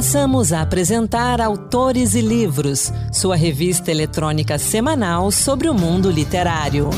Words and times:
Passamos 0.00 0.50
a 0.50 0.62
apresentar 0.62 1.42
Autores 1.42 2.14
e 2.14 2.22
Livros, 2.22 2.90
sua 3.12 3.36
revista 3.36 3.90
eletrônica 3.90 4.56
semanal 4.56 5.30
sobre 5.30 5.68
o 5.68 5.74
mundo 5.74 6.10
literário. 6.10 6.88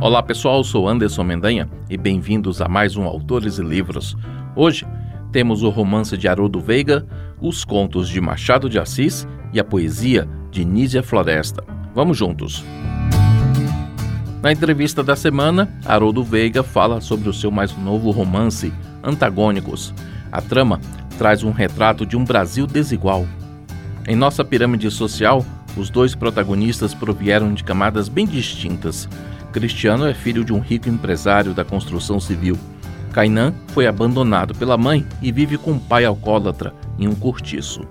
Olá 0.00 0.22
pessoal, 0.22 0.62
sou 0.62 0.88
Anderson 0.88 1.24
Mendanha 1.24 1.68
e 1.90 1.96
bem-vindos 1.96 2.62
a 2.62 2.68
mais 2.68 2.94
um 2.94 3.02
Autores 3.02 3.58
e 3.58 3.62
Livros. 3.62 4.16
Hoje 4.54 4.86
temos 5.32 5.64
o 5.64 5.68
romance 5.68 6.16
de 6.16 6.28
Haroldo 6.28 6.60
Veiga, 6.60 7.04
os 7.40 7.64
contos 7.64 8.08
de 8.08 8.20
Machado 8.20 8.70
de 8.70 8.78
Assis 8.78 9.26
e 9.52 9.58
a 9.58 9.64
poesia 9.64 10.28
de 10.52 10.64
Nízia 10.64 11.02
Floresta. 11.02 11.64
Vamos 11.92 12.16
juntos! 12.16 12.64
Na 14.42 14.50
entrevista 14.50 15.02
da 15.02 15.14
semana, 15.14 15.68
Haroldo 15.84 16.24
Veiga 16.24 16.62
fala 16.62 17.02
sobre 17.02 17.28
o 17.28 17.32
seu 17.32 17.50
mais 17.50 17.76
novo 17.76 18.10
romance, 18.10 18.72
Antagônicos. 19.04 19.92
A 20.32 20.40
trama 20.40 20.80
traz 21.18 21.42
um 21.42 21.50
retrato 21.50 22.06
de 22.06 22.16
um 22.16 22.24
Brasil 22.24 22.66
desigual. 22.66 23.26
Em 24.08 24.16
nossa 24.16 24.42
pirâmide 24.42 24.90
social, 24.90 25.44
os 25.76 25.90
dois 25.90 26.14
protagonistas 26.14 26.94
provieram 26.94 27.52
de 27.52 27.62
camadas 27.62 28.08
bem 28.08 28.26
distintas. 28.26 29.06
Cristiano 29.52 30.06
é 30.06 30.14
filho 30.14 30.42
de 30.42 30.54
um 30.54 30.60
rico 30.60 30.88
empresário 30.88 31.52
da 31.52 31.64
construção 31.64 32.18
civil. 32.18 32.56
Kainan 33.12 33.52
foi 33.68 33.86
abandonado 33.86 34.54
pela 34.54 34.78
mãe 34.78 35.06
e 35.20 35.30
vive 35.30 35.58
com 35.58 35.72
um 35.72 35.78
pai 35.78 36.06
alcoólatra 36.06 36.72
em 36.98 37.06
um 37.06 37.14
cortiço. 37.14 37.86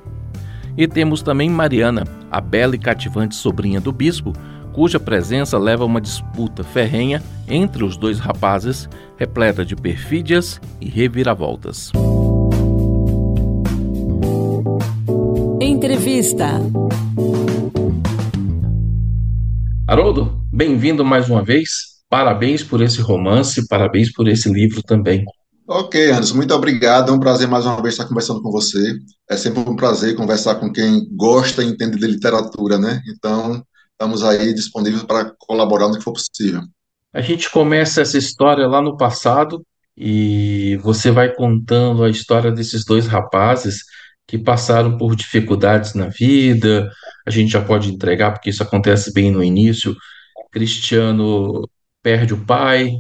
E 0.76 0.88
temos 0.88 1.22
também 1.22 1.48
Mariana, 1.48 2.06
a 2.32 2.42
bela 2.42 2.74
e 2.74 2.80
cativante 2.80 3.36
sobrinha 3.36 3.80
do 3.80 3.92
bispo, 3.92 4.34
cuja 4.80 4.98
presença 4.98 5.58
leva 5.58 5.84
a 5.84 5.86
uma 5.86 6.00
disputa 6.00 6.64
ferrenha 6.64 7.22
entre 7.50 7.84
os 7.84 7.98
dois 7.98 8.18
rapazes, 8.18 8.88
repleta 9.18 9.66
de 9.66 9.76
perfídias 9.76 10.58
e 10.80 10.88
reviravoltas. 10.88 11.92
Entrevista. 15.60 16.62
Haroldo, 19.86 20.42
bem-vindo 20.50 21.04
mais 21.04 21.30
uma 21.30 21.44
vez. 21.44 21.70
Parabéns 22.10 22.64
por 22.64 22.82
esse 22.82 23.02
romance, 23.02 23.68
parabéns 23.68 24.10
por 24.14 24.30
esse 24.30 24.50
livro 24.50 24.82
também. 24.82 25.26
Ok, 25.68 26.10
Anderson, 26.10 26.38
muito 26.38 26.54
obrigado. 26.54 27.10
É 27.10 27.12
um 27.14 27.20
prazer 27.20 27.50
mais 27.50 27.66
uma 27.66 27.82
vez 27.82 27.96
estar 27.96 28.06
conversando 28.06 28.42
com 28.42 28.50
você. 28.50 28.96
É 29.30 29.36
sempre 29.36 29.60
um 29.60 29.76
prazer 29.76 30.16
conversar 30.16 30.56
com 30.56 30.72
quem 30.72 31.06
gosta 31.18 31.62
e 31.62 31.68
entende 31.68 32.00
de 32.00 32.08
literatura, 32.08 32.80
né? 32.80 33.02
Então, 33.14 33.62
estamos 34.00 34.24
aí 34.24 34.54
disponíveis 34.54 35.04
para 35.04 35.34
colaborar 35.38 35.90
no 35.90 35.98
que 35.98 36.04
for 36.04 36.14
possível. 36.14 36.62
A 37.14 37.20
gente 37.20 37.52
começa 37.52 38.02
essa 38.02 38.18
história 38.18 38.66
lá 38.66 38.82
no 38.82 38.96
passado 38.96 39.62
e 39.98 40.78
você 40.82 41.12
vai 41.12 41.36
contando 41.36 42.06
a 42.06 42.10
história 42.10 42.50
desses 42.50 42.86
dois 42.86 43.08
rapazes 43.08 43.84
que 44.26 44.38
passaram 44.38 44.98
por 44.98 45.18
dificuldades 45.18 45.96
na 45.96 46.08
vida. 46.08 46.90
A 47.28 47.30
gente 47.30 47.52
já 47.52 47.62
pode 47.62 47.92
entregar, 47.92 48.32
porque 48.32 48.52
isso 48.52 48.64
acontece 48.64 49.12
bem 49.12 49.32
no 49.32 49.44
início. 49.44 49.94
Cristiano 50.50 51.68
perde 52.02 52.34
o 52.34 52.46
pai, 52.46 52.94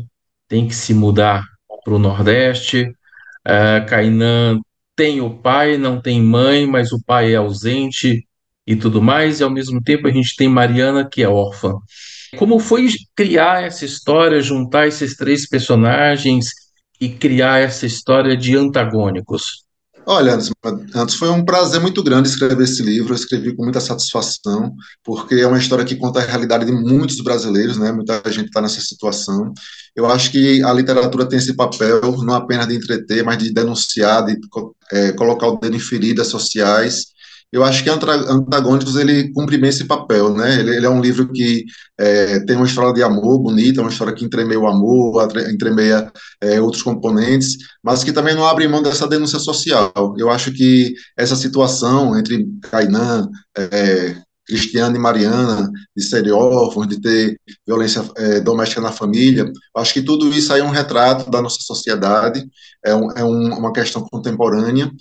tem 0.50 0.68
que 0.68 0.76
se 0.76 0.94
mudar 0.94 1.46
para 1.86 1.94
o 1.94 2.00
Nordeste. 2.00 2.92
Uh, 3.48 3.86
Kainan 3.88 4.60
tem 4.96 5.22
o 5.22 5.30
pai, 5.38 5.78
não 5.78 6.02
tem 6.02 6.22
mãe, 6.22 6.68
mas 6.68 6.92
o 6.92 7.02
pai 7.02 7.34
é 7.34 7.38
ausente 7.38 8.28
e 8.70 8.76
tudo 8.76 9.02
mais, 9.02 9.40
e 9.40 9.44
ao 9.44 9.50
mesmo 9.50 9.82
tempo 9.82 10.08
a 10.08 10.12
gente 10.12 10.36
tem 10.36 10.48
Mariana, 10.48 11.04
que 11.04 11.24
é 11.24 11.28
órfã. 11.28 11.74
Como 12.38 12.60
foi 12.60 12.88
criar 13.16 13.64
essa 13.64 13.84
história, 13.84 14.40
juntar 14.42 14.88
esses 14.88 15.16
três 15.16 15.50
personagens 15.50 16.50
e 17.02 17.10
criar 17.10 17.58
essa 17.58 17.88
história 17.88 18.38
de 18.38 18.56
antagônicos? 18.56 19.66
Olha, 20.06 20.38
antes, 20.94 21.16
foi 21.16 21.30
um 21.30 21.44
prazer 21.44 21.82
muito 21.82 22.04
grande 22.04 22.30
escrever 22.30 22.64
esse 22.64 22.84
livro. 22.84 23.12
Eu 23.12 23.16
escrevi 23.16 23.56
com 23.56 23.64
muita 23.64 23.80
satisfação, 23.80 24.72
porque 25.04 25.36
é 25.36 25.48
uma 25.48 25.58
história 25.58 25.84
que 25.84 25.96
conta 25.96 26.20
a 26.20 26.26
realidade 26.26 26.66
de 26.66 26.72
muitos 26.72 27.22
brasileiros, 27.22 27.78
né? 27.78 27.92
Muita 27.92 28.22
gente 28.28 28.48
está 28.48 28.62
nessa 28.62 28.82
situação. 28.82 29.52
Eu 29.96 30.06
acho 30.06 30.32
que 30.32 30.64
a 30.64 30.72
literatura 30.74 31.28
tem 31.28 31.40
esse 31.40 31.56
papel, 31.56 32.02
não 32.24 32.36
apenas 32.36 32.68
de 32.68 32.76
entreter, 32.76 33.24
mas 33.24 33.40
de 33.40 33.52
denunciar, 33.52 34.26
de 34.26 34.38
é, 34.92 35.12
colocar 35.14 35.48
o 35.48 35.58
dedo 35.58 35.76
em 35.76 35.80
feridas 35.80 36.28
sociais 36.28 37.18
eu 37.52 37.64
acho 37.64 37.84
que 37.84 37.90
Antagônicos 37.90 38.96
ele 38.96 39.32
cumpre 39.34 39.58
bem 39.58 39.70
esse 39.70 39.86
papel, 39.86 40.34
né? 40.36 40.60
Ele, 40.60 40.76
ele 40.76 40.86
é 40.86 40.90
um 40.90 41.02
livro 41.02 41.32
que 41.32 41.66
é, 41.98 42.40
tem 42.42 42.56
uma 42.56 42.66
história 42.66 42.94
de 42.94 43.02
amor 43.02 43.40
bonita, 43.40 43.82
uma 43.82 43.90
história 43.90 44.14
que 44.14 44.24
entremeia 44.24 44.60
o 44.60 44.68
amor, 44.68 45.28
entremeia 45.52 46.12
é, 46.42 46.62
outros 46.62 46.84
componentes, 46.84 47.58
mas 47.84 48.04
que 48.04 48.14
também 48.14 48.36
não 48.36 48.46
abre 48.46 48.68
mão 48.68 48.84
dessa 48.84 49.08
denúncia 49.08 49.40
social. 49.40 49.92
Eu 50.18 50.30
acho 50.30 50.52
que 50.52 50.94
essa 51.18 51.36
situação 51.36 52.18
entre 52.18 52.48
Kainan, 52.70 53.28
é, 53.58 54.16
Cristiano 54.50 54.96
e 54.96 55.00
Mariana, 55.00 55.72
de 55.96 56.04
serem 56.04 56.32
órfãos, 56.32 56.88
de 56.88 57.00
ter 57.00 57.40
violência 57.68 58.04
é, 58.18 58.40
doméstica 58.40 58.82
na 58.82 58.92
família, 58.92 59.52
acho 59.78 59.94
que 59.94 60.02
tudo 60.02 60.28
isso 60.30 60.52
aí 60.52 60.62
é 60.62 60.64
um 60.64 60.72
retrato 60.72 61.30
da 61.30 61.42
nossa 61.42 61.58
sociedade, 61.62 62.44
é, 62.84 62.94
um, 62.96 63.12
é 63.12 63.24
um, 63.24 63.60
uma 63.60 63.72
questão 63.72 64.02
contemporânea, 64.12 64.92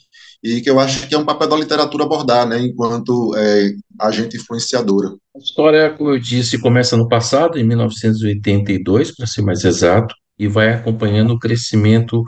e 0.43 0.61
que 0.61 0.71
eu 0.71 0.79
acho 0.79 1.09
que 1.09 1.15
é 1.15 1.19
um 1.19 1.25
papel 1.25 1.49
da 1.49 1.57
literatura 1.57 2.05
abordar, 2.05 2.47
né, 2.47 2.61
enquanto 2.61 3.35
é, 3.37 3.73
agente 4.01 4.37
influenciadora. 4.37 5.09
A 5.35 5.39
história, 5.39 5.91
como 5.91 6.11
eu 6.11 6.19
disse, 6.19 6.61
começa 6.61 6.97
no 6.97 7.09
passado, 7.09 7.59
em 7.59 7.65
1982, 7.65 9.15
para 9.17 9.27
ser 9.27 9.43
mais 9.43 9.65
exato, 9.65 10.15
e 10.39 10.47
vai 10.47 10.73
acompanhando 10.73 11.33
o 11.33 11.39
crescimento 11.39 12.23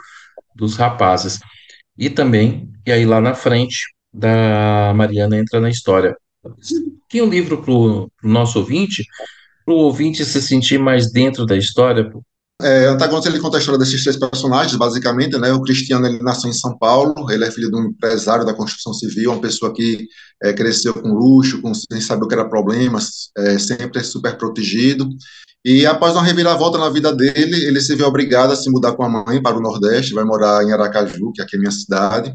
dos 0.54 0.76
rapazes. 0.76 1.38
E 1.97 2.10
também, 2.10 2.69
e 2.87 2.91
aí 2.91 3.04
lá 3.04 3.21
na 3.21 3.34
frente, 3.34 3.84
da 4.12 4.92
Mariana 4.94 5.38
entra 5.38 5.60
na 5.60 5.71
história. 5.71 6.16
Tem 7.09 7.22
um 7.22 7.28
livro 7.28 7.62
para 7.62 7.72
o 7.72 8.10
nosso 8.22 8.59
ouvinte, 8.59 9.04
para 9.65 9.75
o 9.75 9.78
ouvinte 9.78 10.25
se 10.25 10.42
sentir 10.42 10.78
mais 10.78 11.12
dentro 11.12 11.47
da 11.47 11.56
história, 11.56 12.10
é, 12.62 12.87
Antagônicos 12.87 13.26
ele 13.26 13.41
conta 13.41 13.56
a 13.56 13.60
história 13.60 13.78
desses 13.78 14.03
três 14.03 14.16
personagens, 14.16 14.76
basicamente, 14.76 15.38
né? 15.38 15.53
O 15.53 15.62
Cristiano 15.62 16.06
ele 16.06 16.22
nasceu 16.22 16.50
em 16.50 16.53
São 16.53 16.76
Paulo, 16.78 17.31
ele 17.31 17.44
é 17.44 17.50
filho 17.50 17.71
de 17.71 17.76
um 17.76 17.87
empresário 17.87 18.44
da 18.44 18.54
construção 18.54 18.93
civil, 18.93 19.32
uma 19.32 19.41
pessoa 19.41 19.72
que 19.72 20.06
é, 20.43 20.53
cresceu 20.53 20.94
com 20.94 21.09
luxo, 21.09 21.60
com, 21.60 21.72
sem 21.75 22.00
saber 22.00 22.25
o 22.25 22.28
que 22.28 22.34
era 22.34 22.48
problemas, 22.48 23.31
é, 23.37 23.59
sempre 23.59 24.03
super 24.03 24.37
protegido. 24.37 25.09
E 25.65 25.84
após 25.84 26.15
uma 26.15 26.22
reviravolta 26.22 26.78
na 26.78 26.88
vida 26.88 27.12
dele, 27.12 27.65
ele 27.65 27.81
se 27.81 27.94
vê 27.94 28.04
obrigado 28.04 28.53
a 28.53 28.56
se 28.56 28.71
mudar 28.71 28.92
com 28.92 29.04
a 29.04 29.09
mãe 29.09 29.42
para 29.42 29.59
o 29.59 29.60
Nordeste, 29.60 30.15
vai 30.15 30.25
morar 30.25 30.62
em 30.65 30.72
Aracaju, 30.72 31.32
que 31.32 31.42
aqui 31.42 31.56
é 31.56 31.59
minha 31.59 31.71
cidade. 31.71 32.34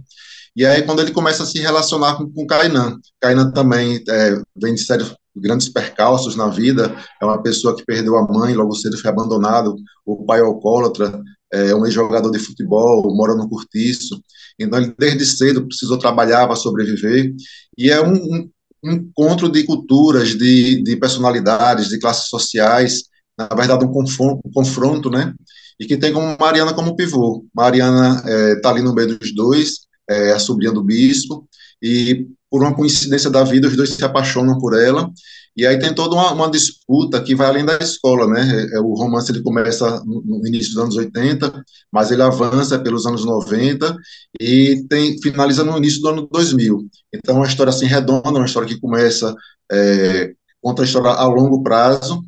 E 0.56 0.66
aí, 0.66 0.84
quando 0.84 1.02
ele 1.02 1.12
começa 1.12 1.44
a 1.44 1.46
se 1.46 1.60
relacionar 1.60 2.16
com, 2.16 2.32
com 2.32 2.48
Kainan, 2.48 2.98
Kainan 3.20 3.52
também 3.52 4.02
é, 4.08 4.42
vem 4.56 4.76
de 4.76 4.82
sérios 4.82 5.14
grandes 5.36 5.70
percalços 5.70 6.36
na 6.36 6.48
vida, 6.48 6.96
é 7.22 7.26
uma 7.26 7.42
pessoa 7.42 7.76
que 7.76 7.86
perdeu 7.86 8.18
a 8.18 8.28
mãe, 8.28 8.54
logo 8.54 8.76
cedo 8.76 8.98
foi 8.98 9.10
abandonado, 9.10 9.76
o 10.06 10.26
pai 10.26 10.40
é 10.40 10.44
alcoólatra, 10.44 11.22
é 11.52 11.76
um 11.76 11.86
ex-jogador 11.86 12.32
de 12.32 12.40
futebol, 12.40 13.14
mora 13.16 13.36
no 13.36 13.50
cortiço, 13.50 14.22
então 14.60 14.80
ele 14.80 14.94
desde 14.98 15.26
cedo 15.26 15.66
precisou 15.66 15.98
trabalhar 15.98 16.48
para 16.48 16.56
sobreviver, 16.56 17.34
e 17.78 17.90
é 17.90 18.02
um, 18.02 18.50
um, 18.84 18.92
encontro 18.92 19.50
de 19.50 19.64
culturas, 19.64 20.30
de, 20.30 20.82
de, 20.84 20.96
personalidades, 20.96 21.90
de 21.90 22.00
classes 22.00 22.28
sociais, 22.28 23.04
na 23.38 23.48
verdade 23.48 23.86
um 23.86 23.92
confronto, 23.92 24.42
um 24.46 24.52
confronto, 24.52 25.10
né, 25.10 25.34
e 25.80 25.86
que 25.86 25.98
tem 25.98 26.14
como 26.14 26.38
Mariana 26.40 26.74
como 26.74 26.96
pivô. 26.96 27.46
Mariana 27.54 28.18
está 28.18 28.30
é, 28.30 28.60
tá 28.62 28.70
ali 28.70 28.82
no 28.82 28.94
meio 28.94 29.18
dos 29.18 29.34
dois, 29.34 29.82
é 30.10 30.32
a 30.32 30.40
sobrinha 30.40 30.72
do 30.72 30.84
bispo, 30.84 31.48
e 31.82 32.28
por 32.50 32.62
uma 32.62 32.74
coincidência 32.74 33.30
da 33.30 33.44
vida, 33.44 33.68
os 33.68 33.76
dois 33.76 33.90
se 33.90 34.04
apaixonam 34.04 34.58
por 34.60 34.80
ela, 34.80 35.12
e 35.58 35.66
aí 35.66 35.80
tem 35.80 35.94
toda 35.94 36.16
uma, 36.16 36.34
uma 36.34 36.52
disputa 36.52 37.22
que 37.24 37.34
vai 37.34 37.48
além 37.48 37.66
da 37.66 37.78
escola, 37.78 38.28
né? 38.28 38.42
É, 38.42 38.76
é 38.76 38.80
o 38.80 38.94
romance 38.94 39.32
ele 39.32 39.42
começa 39.42 40.04
no, 40.04 40.46
início 40.46 40.74
dos 40.74 40.84
anos 40.84 40.96
80, 40.98 41.64
mas 41.92 42.12
ele 42.12 42.22
avança 42.22 42.78
pelos 42.78 43.06
anos 43.06 43.24
90 43.24 43.96
e 44.40 44.86
tem 44.90 45.20
finaliza 45.22 45.64
no 45.64 45.78
início 45.78 46.02
do 46.02 46.10
ano 46.10 46.28
2000. 46.30 46.90
Então, 47.14 47.36
é 47.36 47.40
uma 47.40 47.48
história 47.48 47.70
assim 47.70 47.86
redonda, 47.86 48.32
uma 48.32 48.46
história 48.46 48.68
que 48.68 48.80
começa 48.80 49.34
é, 49.72 50.34
conta 50.62 50.82
a 50.82 50.86
história 50.86 51.12
a 51.12 51.26
longo 51.26 51.64
prazo 51.64 52.22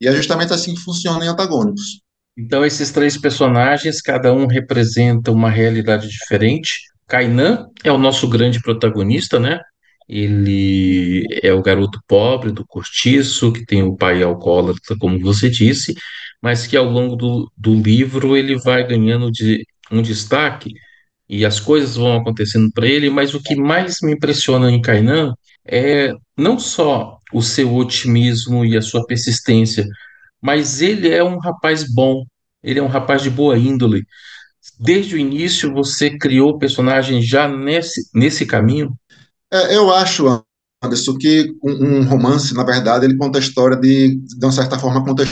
e 0.00 0.08
é 0.08 0.12
justamente 0.12 0.52
assim 0.52 0.74
que 0.74 0.80
funciona 0.80 1.24
em 1.24 1.28
Antagônicos. 1.28 2.02
Então, 2.36 2.64
esses 2.64 2.90
três 2.90 3.16
personagens, 3.16 4.00
cada 4.00 4.32
um 4.32 4.46
representa 4.46 5.30
uma 5.30 5.50
realidade 5.50 6.08
diferente, 6.08 6.80
Kainan 7.06 7.68
é 7.84 7.92
o 7.92 7.98
nosso 7.98 8.28
grande 8.28 8.60
protagonista, 8.60 9.38
né? 9.38 9.60
Ele 10.08 11.24
é 11.42 11.52
o 11.52 11.62
garoto 11.62 12.00
pobre 12.06 12.52
do 12.52 12.66
cortiço, 12.66 13.52
que 13.52 13.64
tem 13.64 13.82
o 13.82 13.96
pai 13.96 14.22
alcoólatra, 14.22 14.96
como 14.98 15.18
você 15.20 15.48
disse, 15.48 15.94
mas 16.42 16.66
que 16.66 16.76
ao 16.76 16.86
longo 16.86 17.16
do, 17.16 17.52
do 17.56 17.74
livro 17.74 18.36
ele 18.36 18.56
vai 18.58 18.86
ganhando 18.86 19.30
de, 19.30 19.64
um 19.90 20.02
destaque 20.02 20.72
e 21.28 21.44
as 21.46 21.60
coisas 21.60 21.96
vão 21.96 22.16
acontecendo 22.16 22.70
para 22.72 22.86
ele, 22.86 23.08
mas 23.10 23.34
o 23.34 23.42
que 23.42 23.54
mais 23.56 23.98
me 24.02 24.12
impressiona 24.12 24.70
em 24.70 24.82
Kainan 24.82 25.34
é 25.64 26.12
não 26.36 26.58
só 26.58 27.18
o 27.32 27.40
seu 27.42 27.74
otimismo 27.74 28.64
e 28.64 28.76
a 28.76 28.82
sua 28.82 29.06
persistência, 29.06 29.86
mas 30.40 30.82
ele 30.82 31.08
é 31.08 31.22
um 31.22 31.38
rapaz 31.38 31.84
bom, 31.94 32.24
ele 32.62 32.80
é 32.80 32.82
um 32.82 32.88
rapaz 32.88 33.22
de 33.22 33.30
boa 33.30 33.56
índole. 33.56 34.04
Desde 34.82 35.14
o 35.14 35.18
início 35.18 35.72
você 35.72 36.18
criou 36.18 36.50
o 36.50 36.58
personagem 36.58 37.22
já 37.22 37.46
nesse, 37.46 38.10
nesse 38.12 38.44
caminho? 38.44 38.92
É, 39.48 39.76
eu 39.76 39.94
acho, 39.94 40.44
Anderson, 40.82 41.16
que 41.16 41.54
um, 41.62 41.70
um, 41.70 42.04
romance, 42.04 42.52
na 42.52 42.64
verdade, 42.64 43.04
ele 43.04 43.16
conta 43.16 43.38
a 43.38 43.40
história 43.40 43.76
de, 43.76 44.16
de 44.16 44.44
uma 44.44 44.50
certa 44.50 44.76
forma, 44.76 45.04
conta 45.04 45.22
a 45.22 45.26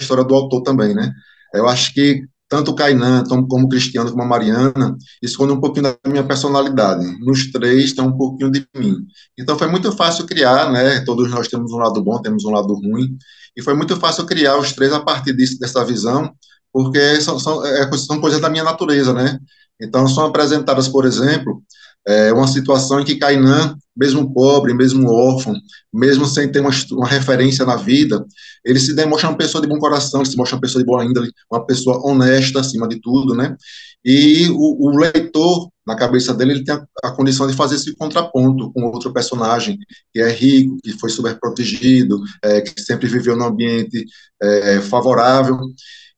história 0.00 0.22
do 0.22 0.32
autor 0.32 0.62
também, 0.62 0.94
né? 0.94 1.12
Eu 1.52 1.66
acho 1.68 1.92
que 1.92 2.22
tanto 2.48 2.74
Kainan, 2.76 3.24
como, 3.48 3.68
Cristiano, 3.68 4.10
como 4.10 4.22
a 4.22 4.26
Mariana, 4.26 4.96
esconde 5.20 5.52
um 5.52 5.60
pouquinho 5.60 5.84
da 5.84 6.10
minha 6.10 6.22
personalidade. 6.22 7.04
Nos 7.24 7.50
três 7.50 7.94
tem 7.94 8.04
um 8.04 8.16
pouquinho 8.16 8.52
de 8.52 8.64
mim. 8.76 8.94
Então 9.36 9.58
foi 9.58 9.66
muito 9.66 9.90
fácil 9.90 10.26
criar, 10.26 10.70
né? 10.70 11.00
Todos 11.00 11.28
nós 11.28 11.48
temos 11.48 11.72
um 11.72 11.78
lado 11.78 12.00
bom, 12.04 12.20
temos 12.22 12.44
um 12.44 12.50
lado 12.50 12.72
ruim. 12.74 13.16
E 13.56 13.62
foi 13.62 13.74
muito 13.74 13.96
fácil 13.96 14.26
criar 14.26 14.58
os 14.58 14.72
três 14.72 14.92
a 14.92 15.00
partir 15.00 15.32
disso, 15.34 15.58
dessa 15.58 15.84
visão, 15.84 16.32
porque 16.72 17.20
são, 17.20 17.38
são, 17.38 17.64
é, 17.64 17.90
são 17.98 18.20
coisas 18.20 18.40
da 18.40 18.48
minha 18.48 18.64
natureza, 18.64 19.12
né? 19.12 19.38
Então 19.80 20.06
são 20.08 20.26
apresentadas, 20.26 20.88
por 20.88 21.04
exemplo, 21.04 21.62
é 22.06 22.32
uma 22.32 22.48
situação 22.48 23.00
em 23.00 23.04
que 23.04 23.16
Kainan, 23.16 23.76
mesmo 23.96 24.32
pobre, 24.32 24.74
mesmo 24.74 25.08
órfão, 25.08 25.54
mesmo 25.92 26.26
sem 26.26 26.50
ter 26.50 26.60
uma, 26.60 26.70
uma, 26.92 27.06
referência 27.06 27.64
na 27.64 27.76
vida, 27.76 28.24
ele 28.64 28.80
se 28.80 28.94
demonstra 28.94 29.28
uma 29.28 29.36
pessoa 29.36 29.62
de 29.62 29.68
bom 29.68 29.78
coração, 29.78 30.24
se 30.24 30.36
mostra 30.36 30.56
uma 30.56 30.60
pessoa 30.60 30.82
de 30.82 30.86
boa 30.86 31.04
índole, 31.04 31.30
uma 31.50 31.64
pessoa 31.64 32.04
honesta 32.04 32.60
acima 32.60 32.88
de 32.88 33.00
tudo, 33.00 33.34
né? 33.34 33.56
E 34.04 34.48
o, 34.50 34.88
o 34.88 34.98
leitor, 34.98 35.68
na 35.86 35.94
cabeça 35.94 36.34
dele, 36.34 36.52
ele 36.52 36.64
tem 36.64 36.74
a, 36.74 36.84
a, 37.04 37.12
condição 37.12 37.46
de 37.46 37.54
fazer 37.54 37.76
esse 37.76 37.94
contraponto 37.94 38.72
com 38.72 38.84
outro 38.86 39.12
personagem 39.12 39.78
que 40.12 40.20
é 40.20 40.28
rico, 40.28 40.78
que 40.82 40.92
foi 40.94 41.08
super 41.08 41.38
protegido, 41.38 42.20
é, 42.42 42.60
que 42.60 42.80
sempre 42.80 43.06
viveu 43.06 43.36
num 43.36 43.44
ambiente 43.44 44.04
é, 44.42 44.80
favorável 44.80 45.56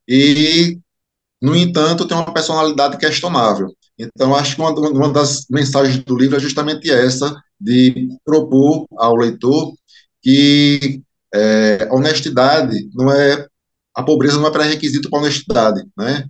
e 0.09 0.79
no 1.45 1.55
entanto, 1.55 2.06
tem 2.06 2.17
uma 2.17 2.33
personalidade 2.33 2.97
questionável. 2.97 3.69
Então, 3.99 4.35
acho 4.35 4.56
que 4.56 4.62
uma, 4.62 4.71
uma 4.71 5.12
das 5.12 5.45
mensagens 5.51 5.99
do 6.03 6.17
livro 6.17 6.37
é 6.37 6.41
justamente 6.41 6.91
essa, 6.91 7.35
de 7.61 8.09
propor 8.25 8.87
ao 8.97 9.15
leitor 9.15 9.75
que 10.23 11.03
é, 11.35 11.89
honestidade 11.91 12.89
não 12.95 13.12
é 13.12 13.47
a 13.95 14.03
pobreza 14.03 14.39
não 14.39 14.47
é 14.49 14.51
pré-requisito 14.51 15.11
para 15.11 15.21
honestidade, 15.21 15.85
né? 15.97 16.25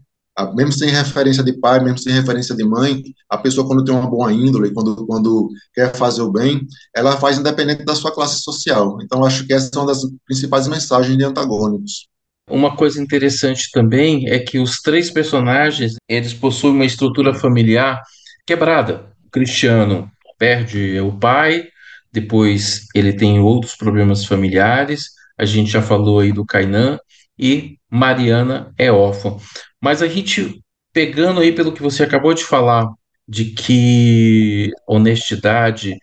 Mesmo 0.54 0.72
sem 0.72 0.90
referência 0.90 1.44
de 1.44 1.52
pai, 1.60 1.78
mesmo 1.82 1.98
sem 1.98 2.12
referência 2.12 2.54
de 2.56 2.64
mãe, 2.64 3.02
a 3.30 3.38
pessoa 3.38 3.66
quando 3.66 3.84
tem 3.84 3.94
uma 3.94 4.10
boa 4.10 4.32
índole, 4.32 4.74
quando 4.74 5.06
quando 5.06 5.48
quer 5.72 5.94
fazer 5.96 6.22
o 6.22 6.32
bem, 6.32 6.66
ela 6.94 7.16
faz 7.16 7.38
independente 7.38 7.84
da 7.84 7.94
sua 7.94 8.12
classe 8.12 8.42
social. 8.42 8.98
Então 9.00 9.24
acho 9.24 9.46
que 9.46 9.54
essa 9.54 9.70
é 9.72 9.78
uma 9.78 9.86
das 9.86 10.02
principais 10.26 10.66
mensagens 10.66 11.16
de 11.16 11.24
Antagônicos. 11.24 12.08
Uma 12.48 12.76
coisa 12.76 13.02
interessante 13.02 13.70
também 13.72 14.28
é 14.28 14.38
que 14.38 14.58
os 14.58 14.80
três 14.80 15.10
personagens, 15.10 15.94
eles 16.08 16.34
possuem 16.34 16.74
uma 16.74 16.84
estrutura 16.84 17.32
familiar 17.32 18.02
quebrada. 18.46 19.10
O 19.24 19.30
Cristiano 19.30 20.10
perde 20.38 21.00
o 21.00 21.12
pai, 21.12 21.68
depois 22.12 22.86
ele 22.94 23.14
tem 23.14 23.40
outros 23.40 23.74
problemas 23.74 24.24
familiares, 24.24 25.10
a 25.38 25.44
gente 25.44 25.70
já 25.70 25.82
falou 25.82 26.20
aí 26.20 26.32
do 26.32 26.44
Kainan, 26.44 26.98
e 27.38 27.78
Mariana 27.90 28.72
é 28.78 28.92
órfã. 28.92 29.36
Mas 29.80 30.02
a 30.02 30.06
gente, 30.06 30.62
pegando 30.92 31.40
aí 31.40 31.50
pelo 31.52 31.72
que 31.72 31.82
você 31.82 32.02
acabou 32.02 32.34
de 32.34 32.44
falar, 32.44 32.86
de 33.26 33.46
que 33.46 34.70
honestidade 34.86 35.96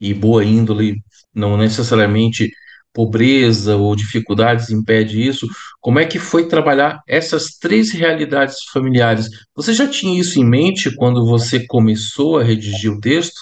e 0.00 0.12
boa 0.12 0.44
índole 0.44 1.02
não 1.34 1.56
necessariamente 1.56 2.50
pobreza 2.96 3.76
ou 3.76 3.94
dificuldades 3.94 4.70
impede 4.70 5.20
isso? 5.20 5.46
Como 5.82 5.98
é 5.98 6.06
que 6.06 6.18
foi 6.18 6.48
trabalhar 6.48 7.02
essas 7.06 7.58
três 7.60 7.92
realidades 7.92 8.56
familiares? 8.72 9.28
Você 9.54 9.74
já 9.74 9.86
tinha 9.86 10.18
isso 10.18 10.40
em 10.40 10.44
mente 10.48 10.90
quando 10.96 11.26
você 11.26 11.66
começou 11.66 12.38
a 12.38 12.42
redigir 12.42 12.90
o 12.90 12.98
texto? 12.98 13.36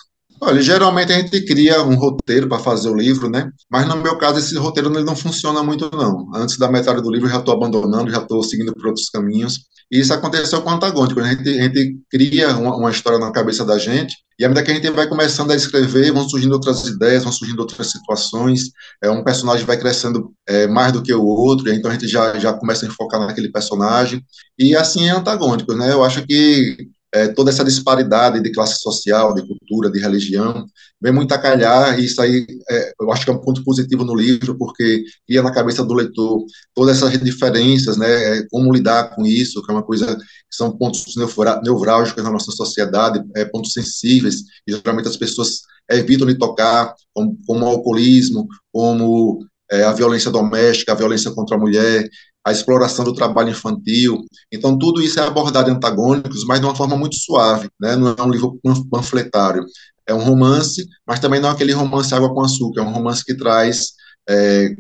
Olha, 0.47 0.61
geralmente 0.61 1.11
a 1.11 1.17
gente 1.19 1.41
cria 1.47 1.83
um 1.83 1.95
roteiro 1.95 2.47
para 2.47 2.59
fazer 2.59 2.91
o 2.91 2.95
livro, 2.95 3.31
né? 3.31 3.51
Mas 3.71 3.89
no 3.89 3.97
meu 3.97 4.19
caso 4.19 4.39
esse 4.39 4.55
roteiro 4.59 4.91
não 4.91 5.17
funciona 5.17 5.63
muito 5.63 5.91
não. 5.97 6.31
Antes 6.35 6.59
da 6.59 6.71
metade 6.71 7.01
do 7.01 7.11
livro 7.11 7.27
eu 7.27 7.33
já 7.33 7.39
estou 7.39 7.55
abandonando, 7.55 8.11
já 8.11 8.19
estou 8.19 8.43
seguindo 8.43 8.75
por 8.75 8.89
outros 8.89 9.09
caminhos. 9.09 9.61
E 9.91 10.01
isso 10.01 10.13
aconteceu 10.13 10.61
com 10.61 10.69
o 10.69 10.73
Antagônico. 10.75 11.19
A 11.19 11.33
gente, 11.33 11.49
a 11.49 11.63
gente 11.63 11.99
cria 12.11 12.55
uma, 12.57 12.77
uma, 12.77 12.91
história 12.91 13.19
na 13.19 13.33
cabeça 13.33 13.65
da 13.65 13.79
gente 13.79 14.15
e 14.39 14.45
à 14.45 14.49
medida 14.49 14.67
que 14.67 14.71
a 14.71 14.75
gente 14.75 14.91
vai 14.91 15.09
começando 15.09 15.51
a 15.51 15.57
escrever, 15.57 16.13
vão 16.13 16.29
surgindo 16.29 16.53
outras 16.53 16.85
ideias, 16.85 17.23
vão 17.23 17.33
surgindo 17.33 17.61
outras 17.61 17.91
situações. 17.91 18.65
É 19.03 19.09
um 19.09 19.25
personagem 19.25 19.65
vai 19.65 19.79
crescendo 19.79 20.31
é, 20.47 20.67
mais 20.67 20.93
do 20.93 21.03
que 21.03 21.15
o 21.15 21.25
outro, 21.25 21.73
então 21.73 21.91
a 21.91 21.95
gente 21.95 22.07
já 22.07 22.39
já 22.39 22.53
começa 22.53 22.85
a 22.85 22.89
enfocar 22.89 23.19
naquele 23.19 23.51
personagem. 23.51 24.23
E 24.59 24.77
assim 24.77 25.09
é 25.09 25.13
antagônico, 25.13 25.73
né? 25.75 25.91
Eu 25.91 26.05
acho 26.05 26.23
que 26.27 26.77
é, 27.15 27.29
toda 27.29 27.51
essa 27.51 27.65
disparidade 27.65 28.43
de 28.43 28.51
classe 28.51 28.81
social, 28.81 29.33
de 29.35 29.47
cultura, 29.47 29.89
de 29.89 30.01
religião, 30.01 30.67
vem 31.01 31.13
muito 31.13 31.33
a 31.33 31.39
calhar, 31.39 31.97
e 31.99 32.05
isso 32.05 32.21
aí 32.21 32.45
é, 32.69 32.93
eu 33.01 33.13
acho 33.13 33.25
que 33.25 33.31
é 33.31 33.33
um 33.33 33.41
ponto 33.41 33.63
positivo 33.63 34.05
no 34.05 34.17
livro, 34.17 34.59
porque 34.59 35.05
ia 35.29 35.41
na 35.41 35.53
cabeça 35.53 35.85
do 35.85 35.95
leitor 35.95 36.45
todas 36.75 36.97
essas 36.97 37.17
diferenças, 37.23 37.97
né, 37.97 38.39
é, 38.39 38.47
como 38.51 38.73
lidar 38.73 39.15
com 39.15 39.25
isso, 39.25 39.63
que 39.63 39.71
é 39.71 39.75
uma 39.75 39.85
coisa 39.85 40.17
que 40.17 40.57
são 40.57 40.77
pontos 40.77 41.15
nevrálgicos 41.63 42.25
na 42.25 42.33
nossa 42.33 42.51
sociedade, 42.51 43.23
é, 43.37 43.45
pontos 43.45 43.73
sensíveis, 43.73 44.41
e 44.67 44.73
geralmente 44.73 45.09
as 45.09 45.17
pessoas 45.17 45.61
evitam 45.89 46.27
de 46.27 46.35
tocar, 46.35 46.95
como, 47.15 47.39
como 47.47 47.65
o 47.65 47.69
alcoolismo, 47.69 48.49
como 48.73 49.47
é, 49.71 49.85
a 49.85 49.93
violência 49.93 50.33
doméstica, 50.33 50.93
a 50.93 50.97
violência 50.97 51.31
contra 51.31 51.57
a 51.57 51.61
mulher, 51.61 52.09
a 52.45 52.53
exploração 52.53 53.05
do 53.05 53.15
trabalho 53.15 53.51
infantil. 53.51 54.25
Então, 54.53 54.79
tudo 54.79 55.01
isso 55.01 55.19
é 55.19 55.23
abordado 55.27 55.71
em 55.71 55.75
antagônicos, 55.75 56.45
mas 56.45 56.61
de 56.61 56.67
uma 56.67 56.75
forma 56.75 56.97
muito 56.97 57.17
suave, 57.17 57.71
né? 57.81 57.97
não 57.97 58.15
é 58.17 58.23
um 58.23 58.31
livro 58.31 58.61
panfletário. 58.91 59.65
É 60.07 60.13
um 60.13 60.23
romance, 60.23 60.87
mas 61.07 61.19
também 61.19 61.41
não 61.41 61.49
é 61.49 61.53
aquele 61.53 61.73
romance 61.73 62.15
água 62.15 62.33
com 62.33 62.43
açúcar, 62.43 62.83
é 62.83 62.85
um 62.85 62.93
romance 62.93 63.25
que 63.25 63.35
traz 63.35 63.93
é, 64.29 64.77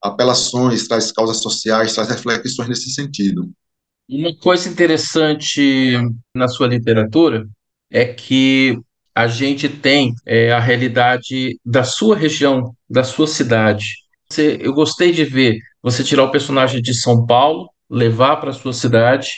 apelações, 0.00 0.86
traz 0.86 1.10
causas 1.10 1.38
sociais, 1.38 1.94
traz 1.94 2.08
reflexões 2.08 2.68
nesse 2.68 2.90
sentido. 2.92 3.50
Uma 4.08 4.34
coisa 4.36 4.68
interessante 4.68 5.98
na 6.32 6.46
sua 6.46 6.68
literatura 6.68 7.46
é 7.90 8.04
que 8.06 8.78
a 9.14 9.26
gente 9.26 9.68
tem 9.68 10.14
é, 10.24 10.52
a 10.52 10.60
realidade 10.60 11.58
da 11.66 11.82
sua 11.82 12.16
região, 12.16 12.72
da 12.88 13.02
sua 13.02 13.26
cidade. 13.26 13.84
Eu 14.36 14.72
gostei 14.72 15.10
de 15.10 15.24
ver 15.24 15.58
você 15.82 16.02
tirar 16.04 16.24
o 16.24 16.30
personagem 16.30 16.80
de 16.82 16.94
São 16.94 17.26
Paulo, 17.26 17.68
levar 17.88 18.36
para 18.36 18.52
sua 18.52 18.72
cidade 18.72 19.30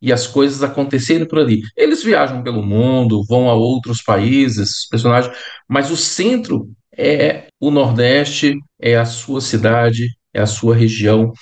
e 0.00 0.12
as 0.12 0.26
coisas 0.26 0.62
acontecerem 0.62 1.26
por 1.26 1.38
ali. 1.38 1.62
Eles 1.76 2.02
viajam 2.02 2.42
pelo 2.42 2.62
mundo, 2.62 3.24
vão 3.28 3.48
a 3.48 3.54
outros 3.54 4.02
países, 4.02 4.88
personagens, 4.88 5.32
mas 5.68 5.90
o 5.90 5.96
centro 5.96 6.68
é 6.96 7.46
o 7.60 7.70
Nordeste, 7.70 8.56
é 8.80 8.96
a 8.96 9.04
sua 9.04 9.40
cidade, 9.40 10.08
é 10.34 10.40
a 10.40 10.46
sua 10.46 10.74
região. 10.74 11.32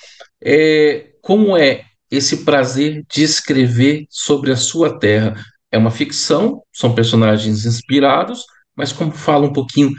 É, 0.43 1.09
como 1.21 1.57
é 1.57 1.85
esse 2.09 2.43
prazer 2.45 3.03
de 3.11 3.23
escrever 3.23 4.05
sobre 4.09 4.51
a 4.51 4.55
sua 4.55 4.99
terra? 4.99 5.35
É 5.71 5.77
uma 5.77 5.91
ficção, 5.91 6.61
são 6.71 6.93
personagens 6.93 7.65
inspirados, 7.65 8.43
mas 8.75 8.93
como 8.93 9.11
fala 9.11 9.47
um 9.47 9.53
pouquinho 9.53 9.91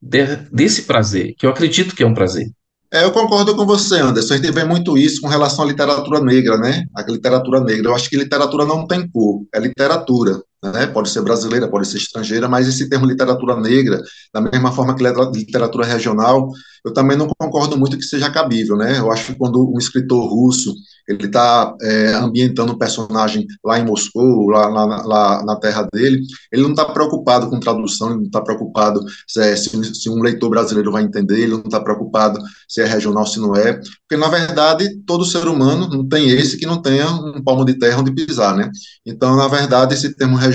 de, 0.00 0.36
desse 0.52 0.82
prazer, 0.82 1.34
que 1.38 1.46
eu 1.46 1.50
acredito 1.50 1.94
que 1.94 2.02
é 2.02 2.06
um 2.06 2.14
prazer. 2.14 2.48
É, 2.92 3.04
eu 3.04 3.12
concordo 3.12 3.54
com 3.54 3.64
você, 3.64 4.00
Anderson. 4.00 4.34
A 4.34 4.36
gente 4.36 4.50
vê 4.50 4.64
muito 4.64 4.98
isso 4.98 5.20
com 5.20 5.28
relação 5.28 5.64
à 5.64 5.68
literatura 5.68 6.20
negra, 6.20 6.58
né? 6.58 6.84
A 6.94 7.02
literatura 7.02 7.60
negra. 7.60 7.88
Eu 7.88 7.94
acho 7.94 8.10
que 8.10 8.16
literatura 8.16 8.64
não 8.64 8.84
tem 8.86 9.08
cor, 9.08 9.42
é 9.54 9.60
literatura. 9.60 10.42
Né? 10.62 10.86
Pode 10.88 11.08
ser 11.08 11.22
brasileira, 11.22 11.68
pode 11.68 11.88
ser 11.88 11.96
estrangeira, 11.96 12.46
mas 12.46 12.68
esse 12.68 12.88
termo 12.88 13.06
literatura 13.06 13.58
negra, 13.58 14.02
da 14.32 14.42
mesma 14.42 14.70
forma 14.70 14.94
que 14.94 15.02
literatura 15.02 15.86
regional, 15.86 16.50
eu 16.84 16.92
também 16.92 17.16
não 17.16 17.28
concordo 17.38 17.78
muito 17.78 17.96
que 17.96 18.04
seja 18.04 18.30
cabível, 18.30 18.76
né? 18.76 18.98
Eu 18.98 19.10
acho 19.10 19.26
que 19.26 19.34
quando 19.34 19.72
um 19.72 19.78
escritor 19.78 20.22
russo 20.28 20.74
ele 21.08 21.26
está 21.26 21.74
é, 21.82 22.12
ambientando 22.14 22.72
um 22.72 22.78
personagem 22.78 23.46
lá 23.64 23.78
em 23.78 23.84
Moscou, 23.84 24.48
lá, 24.48 24.68
lá, 24.68 24.84
lá 25.04 25.44
na 25.44 25.56
terra 25.56 25.88
dele, 25.92 26.22
ele 26.52 26.62
não 26.62 26.70
está 26.70 26.84
preocupado 26.84 27.50
com 27.50 27.58
tradução, 27.58 28.10
ele 28.10 28.18
não 28.18 28.26
está 28.26 28.40
preocupado 28.40 29.00
se, 29.26 29.40
é, 29.40 29.56
se, 29.56 29.94
se, 29.94 30.08
um 30.08 30.22
leitor 30.22 30.48
brasileiro 30.48 30.92
vai 30.92 31.02
entender, 31.02 31.40
ele 31.40 31.52
não 31.52 31.64
está 31.64 31.80
preocupado 31.80 32.38
se 32.68 32.80
é 32.80 32.86
regional, 32.86 33.26
se 33.26 33.40
não 33.40 33.56
é, 33.56 33.72
porque 34.08 34.16
na 34.16 34.28
verdade 34.28 34.88
todo 35.04 35.24
ser 35.24 35.48
humano 35.48 35.88
não 35.88 36.06
tem 36.06 36.30
esse 36.30 36.56
que 36.56 36.66
não 36.66 36.80
tenha 36.80 37.10
um 37.10 37.42
palmo 37.42 37.64
de 37.64 37.74
terra 37.74 38.00
onde 38.00 38.12
pisar, 38.12 38.56
né? 38.56 38.70
Então, 39.04 39.36
na 39.36 39.48
verdade, 39.48 39.94
esse 39.94 40.14
termo 40.14 40.36
regional 40.36 40.49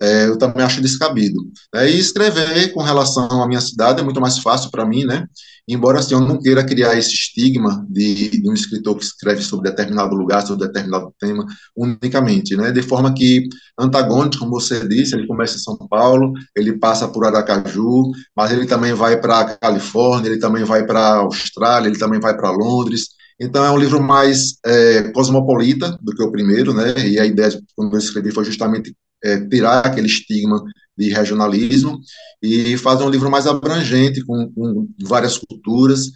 é, 0.00 0.26
eu 0.26 0.38
também 0.38 0.62
acho 0.62 0.80
descabido. 0.80 1.40
É, 1.74 1.90
e 1.90 1.98
escrever 1.98 2.72
com 2.72 2.82
relação 2.82 3.42
à 3.42 3.48
minha 3.48 3.60
cidade 3.60 4.00
é 4.00 4.04
muito 4.04 4.20
mais 4.20 4.38
fácil 4.38 4.70
para 4.70 4.86
mim, 4.86 5.04
né? 5.04 5.26
Embora 5.66 5.98
assim, 5.98 6.14
eu 6.14 6.20
não 6.20 6.38
queira 6.40 6.64
criar 6.64 6.96
esse 6.96 7.12
estigma 7.12 7.84
de, 7.90 8.30
de, 8.30 8.48
um 8.48 8.54
escritor 8.54 8.96
que 8.96 9.04
escreve 9.04 9.42
sobre 9.42 9.68
determinado 9.70 10.14
lugar, 10.14 10.46
sobre 10.46 10.66
determinado 10.66 11.12
tema, 11.18 11.44
unicamente, 11.76 12.56
né? 12.56 12.70
De 12.70 12.80
forma 12.80 13.12
que 13.12 13.48
antagônico, 13.78 14.38
como 14.38 14.52
você 14.52 14.86
disse, 14.86 15.14
ele 15.14 15.26
começa 15.26 15.56
em 15.56 15.60
São 15.60 15.76
Paulo, 15.76 16.32
ele 16.56 16.78
passa 16.78 17.08
por 17.08 17.26
Aracaju, 17.26 18.10
mas 18.36 18.52
ele 18.52 18.66
também 18.66 18.94
vai 18.94 19.20
para 19.20 19.56
Califórnia, 19.56 20.28
ele 20.30 20.38
também 20.38 20.64
vai 20.64 20.86
para 20.86 21.16
Austrália, 21.16 21.88
ele 21.88 21.98
também 21.98 22.20
vai 22.20 22.36
para 22.36 22.50
Londres. 22.50 23.17
Então 23.40 23.64
é 23.64 23.70
um 23.70 23.78
livro 23.78 24.02
mais 24.02 24.58
é, 24.64 25.10
cosmopolita 25.12 25.96
do 26.00 26.14
que 26.14 26.22
o 26.22 26.30
primeiro, 26.30 26.74
né? 26.74 26.94
E 27.06 27.18
a 27.18 27.26
ideia 27.26 27.50
quando 27.76 27.92
eu 27.92 27.98
escrevi 27.98 28.32
foi 28.32 28.44
justamente 28.44 28.94
é, 29.24 29.40
tirar 29.46 29.86
aquele 29.86 30.06
estigma 30.06 30.62
de 30.96 31.10
regionalismo 31.10 32.00
e 32.42 32.76
fazer 32.78 33.04
um 33.04 33.10
livro 33.10 33.30
mais 33.30 33.46
abrangente 33.46 34.24
com, 34.24 34.50
com 34.52 34.88
várias 35.02 35.38
culturas. 35.38 36.10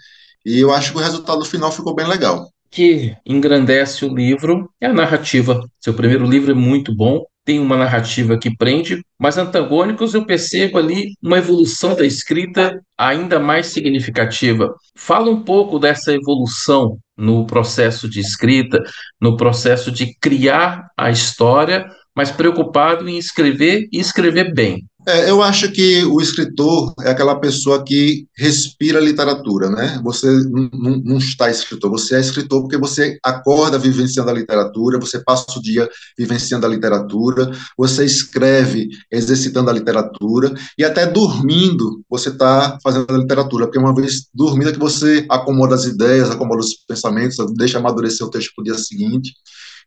E 0.44 0.58
eu 0.58 0.72
acho 0.72 0.92
que 0.92 0.98
o 0.98 1.00
resultado 1.00 1.44
final 1.44 1.70
ficou 1.70 1.94
bem 1.94 2.06
legal 2.06 2.50
que 2.72 3.14
engrandece 3.26 4.04
o 4.04 4.14
livro 4.14 4.68
é 4.80 4.86
a 4.86 4.92
narrativa. 4.92 5.60
Seu 5.78 5.92
primeiro 5.92 6.24
livro 6.24 6.52
é 6.52 6.54
muito 6.54 6.92
bom, 6.96 7.22
tem 7.44 7.60
uma 7.60 7.76
narrativa 7.76 8.38
que 8.38 8.56
prende, 8.56 9.04
mas 9.18 9.36
Antagônicos 9.36 10.14
eu 10.14 10.24
percebo 10.24 10.78
ali 10.78 11.12
uma 11.22 11.38
evolução 11.38 11.94
da 11.94 12.06
escrita 12.06 12.80
ainda 12.96 13.38
mais 13.38 13.66
significativa. 13.66 14.74
Fala 14.96 15.30
um 15.30 15.42
pouco 15.42 15.78
dessa 15.78 16.12
evolução 16.12 16.98
no 17.16 17.46
processo 17.46 18.08
de 18.08 18.20
escrita, 18.20 18.82
no 19.20 19.36
processo 19.36 19.90
de 19.90 20.16
criar 20.18 20.88
a 20.96 21.10
história, 21.10 21.86
mas 22.14 22.30
preocupado 22.30 23.08
em 23.08 23.18
escrever 23.18 23.88
e 23.92 23.98
escrever 23.98 24.52
bem. 24.54 24.86
É, 25.06 25.28
eu 25.28 25.42
acho 25.42 25.70
que 25.72 26.04
o 26.04 26.20
escritor 26.20 26.94
é 27.00 27.10
aquela 27.10 27.34
pessoa 27.34 27.84
que 27.84 28.24
respira 28.36 29.00
literatura, 29.00 29.68
né? 29.68 30.00
Você 30.04 30.28
não 30.48 31.18
está 31.18 31.50
escritor, 31.50 31.90
você 31.90 32.16
é 32.16 32.20
escritor 32.20 32.62
porque 32.62 32.76
você 32.76 33.18
acorda 33.24 33.78
vivenciando 33.78 34.30
a 34.30 34.34
literatura, 34.34 35.00
você 35.00 35.18
passa 35.18 35.58
o 35.58 35.62
dia 35.62 35.88
vivenciando 36.16 36.66
a 36.66 36.68
literatura, 36.68 37.50
você 37.76 38.04
escreve 38.04 38.90
exercitando 39.10 39.70
a 39.70 39.72
literatura 39.72 40.54
e 40.78 40.84
até 40.84 41.04
dormindo 41.04 42.04
você 42.08 42.28
está 42.28 42.78
fazendo 42.80 43.12
a 43.12 43.18
literatura, 43.18 43.66
porque 43.66 43.80
uma 43.80 43.94
vez 43.94 44.28
dormindo 44.32 44.68
é 44.68 44.72
que 44.72 44.78
você 44.78 45.26
acomoda 45.28 45.74
as 45.74 45.84
ideias, 45.84 46.30
acomoda 46.30 46.60
os 46.60 46.74
pensamentos, 46.86 47.36
deixa 47.56 47.78
amadurecer 47.78 48.24
o 48.24 48.30
texto 48.30 48.52
para 48.54 48.62
o 48.62 48.64
dia 48.64 48.78
seguinte. 48.78 49.32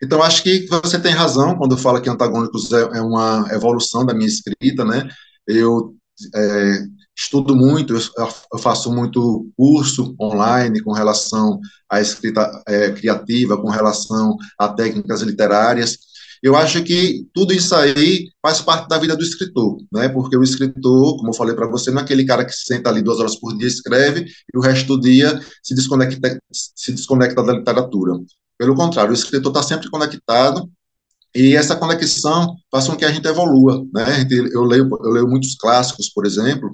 Então, 0.04 0.22
acho 0.22 0.44
que 0.44 0.68
você 0.68 1.00
tem 1.00 1.14
razão 1.14 1.58
quando 1.58 1.78
fala 1.78 2.02
que 2.02 2.10
Antagônicos 2.10 2.72
é, 2.72 2.82
é 2.98 3.02
uma 3.02 3.48
evolução 3.52 4.06
da 4.06 4.14
minha 4.14 4.28
escrita, 4.28 4.84
né? 4.84 5.10
Eu 5.48 5.96
é, 6.34 6.84
estudo 7.18 7.56
muito, 7.56 7.94
eu 7.94 8.60
faço 8.60 8.92
muito 8.92 9.50
curso 9.58 10.16
online 10.20 10.82
com 10.82 10.92
relação 10.92 11.60
à 11.90 12.02
escrita 12.02 12.64
é, 12.68 12.92
criativa, 12.92 13.58
com 13.58 13.70
relação 13.70 14.36
a 14.60 14.68
técnicas 14.70 15.22
literárias. 15.22 15.98
Eu 16.44 16.56
acho 16.56 16.84
que 16.84 17.26
tudo 17.34 17.54
isso 17.54 17.74
aí 17.74 18.28
faz 18.42 18.62
parte 18.62 18.88
da 18.88 19.00
vida 19.00 19.16
do 19.16 19.24
escritor, 19.24 19.78
né? 19.92 20.10
Porque 20.10 20.38
o 20.38 20.44
escritor, 20.44 21.18
como 21.18 21.30
eu 21.30 21.34
falei 21.34 21.56
para 21.56 21.68
você, 21.68 21.90
não 21.90 22.02
é 22.02 22.04
aquele 22.04 22.26
cara 22.26 22.46
que 22.46 22.54
senta 22.54 22.90
ali 22.90 23.02
duas 23.02 23.20
horas 23.20 23.36
por 23.36 23.58
dia 23.58 23.68
escreve 23.68 24.26
e 24.54 24.58
o 24.58 24.62
resto 24.62 24.96
do 24.96 25.02
dia 25.02 25.40
se 25.64 25.74
desconecta, 25.74 26.38
se 26.52 26.92
desconecta 26.92 27.42
da 27.42 27.54
literatura. 27.54 28.20
Pelo 28.58 28.76
contrário, 28.76 29.12
o 29.12 29.14
escritor 29.14 29.52
está 29.52 29.64
sempre 29.64 29.90
conectado 29.90 30.70
e 31.36 31.56
essa 31.56 31.76
conexão 31.76 32.56
faz 32.72 32.88
com 32.88 32.96
que 32.96 33.04
a 33.04 33.12
gente 33.12 33.28
evolua, 33.28 33.86
né? 33.94 34.26
Eu 34.54 34.64
leio, 34.64 34.90
eu 35.04 35.12
leio 35.12 35.28
muitos 35.28 35.56
clássicos, 35.56 36.10
por 36.10 36.26
exemplo, 36.26 36.70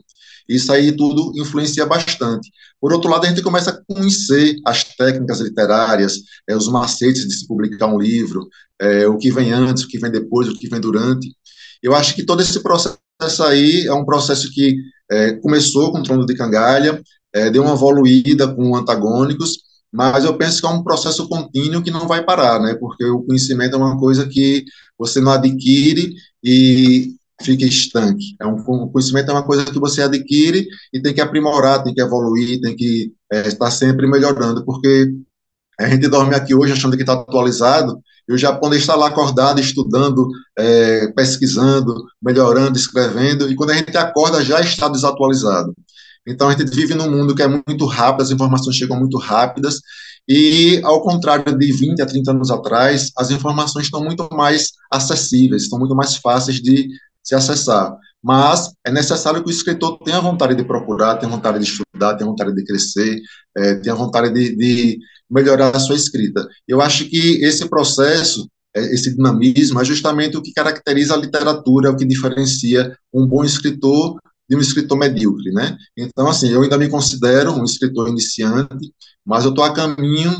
e 0.48 0.56
isso 0.56 0.72
aí 0.72 0.92
tudo 0.92 1.34
influencia 1.36 1.86
bastante. 1.86 2.52
Por 2.80 2.94
outro 2.94 3.10
lado, 3.10 3.26
a 3.26 3.30
gente 3.30 3.42
começa 3.42 3.72
a 3.72 3.94
conhecer 3.94 4.58
as 4.66 4.84
técnicas 4.84 5.40
literárias, 5.40 6.18
é, 6.48 6.56
os 6.56 6.68
macetes 6.68 7.28
de 7.28 7.34
se 7.34 7.48
publicar 7.48 7.88
um 7.88 8.00
livro, 8.00 8.48
é, 8.80 9.08
o 9.08 9.18
que 9.18 9.32
vem 9.32 9.52
antes, 9.52 9.84
o 9.84 9.88
que 9.88 9.98
vem 9.98 10.12
depois, 10.12 10.48
o 10.48 10.56
que 10.56 10.70
vem 10.70 10.80
durante. 10.80 11.36
Eu 11.82 11.96
acho 11.96 12.14
que 12.14 12.24
todo 12.24 12.42
esse 12.42 12.60
processo 12.62 13.44
aí 13.44 13.88
é 13.88 13.94
um 13.94 14.06
processo 14.06 14.52
que 14.52 14.76
é, 15.10 15.34
começou 15.34 15.92
com 15.92 16.00
o 16.00 16.04
Trono 16.04 16.26
de 16.26 16.36
Cangalha, 16.36 17.02
é, 17.34 17.50
deu 17.50 17.64
uma 17.64 17.74
evoluída 17.74 18.48
com 18.54 18.76
antagônicos, 18.76 19.60
mas 19.91 20.24
eu 20.24 20.38
penso 20.38 20.62
que 20.62 20.67
é 20.67 20.69
um 20.69 20.83
processo 20.83 21.27
contínuo 21.27 21.81
que 21.81 21.91
não 21.91 22.07
vai 22.07 22.24
parar, 22.24 22.60
né? 22.60 22.75
Porque 22.75 23.03
o 23.05 23.24
conhecimento 23.24 23.75
é 23.75 23.77
uma 23.77 24.00
coisa 24.00 24.27
que 24.27 24.63
você 24.98 25.19
não 25.19 25.31
adquire 25.31 26.13
e 26.43 27.15
fica 27.41 27.65
estanque. 27.65 28.36
É 28.39 28.48
um, 28.48 28.55
o 28.55 28.89
conhecimento 28.89 29.29
é 29.29 29.33
uma 29.33 29.43
coisa 29.43 29.65
que 29.65 29.79
você 29.79 30.01
adquire 30.03 30.65
e 30.93 31.01
tem 31.01 31.13
que 31.13 31.21
aprimorar, 31.21 31.83
tem 31.83 31.93
que 31.93 32.01
evoluir, 32.01 32.62
tem 32.62 32.75
que 32.75 33.12
é, 33.31 33.48
estar 33.48 33.71
sempre 33.71 34.07
melhorando, 34.07 34.63
porque 34.63 35.12
a 35.79 35.89
gente 35.89 36.07
dorme 36.07 36.36
aqui 36.36 36.53
hoje 36.53 36.74
achando 36.74 36.95
que 36.95 37.03
está 37.03 37.13
atualizado, 37.13 38.00
e 38.29 38.33
o 38.33 38.38
japonês 38.38 38.81
está 38.81 38.95
lá 38.95 39.07
acordado, 39.07 39.60
estudando, 39.60 40.29
é, 40.57 41.07
pesquisando, 41.07 42.05
melhorando, 42.21 42.77
escrevendo, 42.77 43.51
e 43.51 43.55
quando 43.55 43.71
a 43.71 43.74
gente 43.74 43.95
acorda 43.98 44.43
já 44.43 44.62
está 44.62 44.88
desatualizado. 44.88 45.74
Então 46.28 46.50
a 46.50 46.51
gente 46.51 46.70
vive 46.70 46.94
num 46.94 47.10
mundo 47.10 47.36
que 47.36 47.42
é 47.42 47.48
muito 47.48 47.86
rápido, 47.86 48.22
as 48.22 48.32
informações 48.32 48.75
chegam 48.75 48.98
muito 48.98 49.18
rápidas, 49.18 49.80
e 50.28 50.80
ao 50.84 51.01
contrário 51.01 51.58
de 51.58 51.72
20 51.72 52.01
a 52.01 52.06
30 52.06 52.32
anos 52.32 52.51
atrás, 52.51 53.12
as 53.18 53.32
informações 53.32 53.86
estão 53.86 54.04
muito 54.04 54.30
mais 54.32 54.72
acessíveis, 54.92 55.63
estão 55.63 55.80
muito 55.80 55.96
mais 55.96 56.16
fáceis 56.16 56.62
de 56.62 56.88
se 57.24 57.36
acessar. 57.36 57.96
Mas 58.24 58.72
é 58.86 58.92
necessário 58.92 59.44
que 59.44 59.50
o 59.50 59.51
escritor 59.51 59.98
tenha 60.00 60.22
vontade 60.22 60.54
de 60.54 60.63
procurar, 60.63 61.16
tenha 61.16 61.32
vontade 61.32 61.58
de 61.58 61.66
estudar, 61.66 62.16
tenha 62.16 62.30
vontade 62.30 62.54
de 62.54 62.63
crescer, 62.63 63.20
é, 63.58 63.75
tenha 63.75 63.96
vontade 63.96 64.32
de, 64.32 64.56
de 64.56 65.00
melhorar 65.30 65.75
a 65.75 65.80
sua 65.80 65.96
escrita. 65.96 66.48
Eu 66.68 66.82
acho 66.82 67.10
que 67.10 67.44
esse 67.44 67.68
processo 67.68 68.48
é, 68.75 68.82
esse 68.94 69.16
dinamismo 69.16 69.82
é 69.82 69.86
justamente 69.86 70.38
o 70.38 70.42
que 70.42 70.54
caracteriza 70.54 71.13
a 71.13 71.18
literatura, 71.18 71.92
o 71.92 71.96
que 71.96 72.06
diferencia 72.06 72.96
um 73.13 73.25
bom 73.25 73.44
escritor 73.44 74.18
de 74.51 74.58
um 74.58 74.60
escritor 74.60 74.98
medíocre, 74.98 75.50
né? 75.53 75.77
Então, 75.98 76.27
assim, 76.27 76.50
eu 76.50 76.62
ainda 76.62 76.77
me 76.77 76.89
considero 76.89 77.53
um 77.53 77.63
escritor 77.63 78.10
iniciante, 78.10 78.91
mas 79.25 79.46
eu 79.46 79.51
estou 79.51 79.63
a 79.63 79.74
caminho 79.74 80.36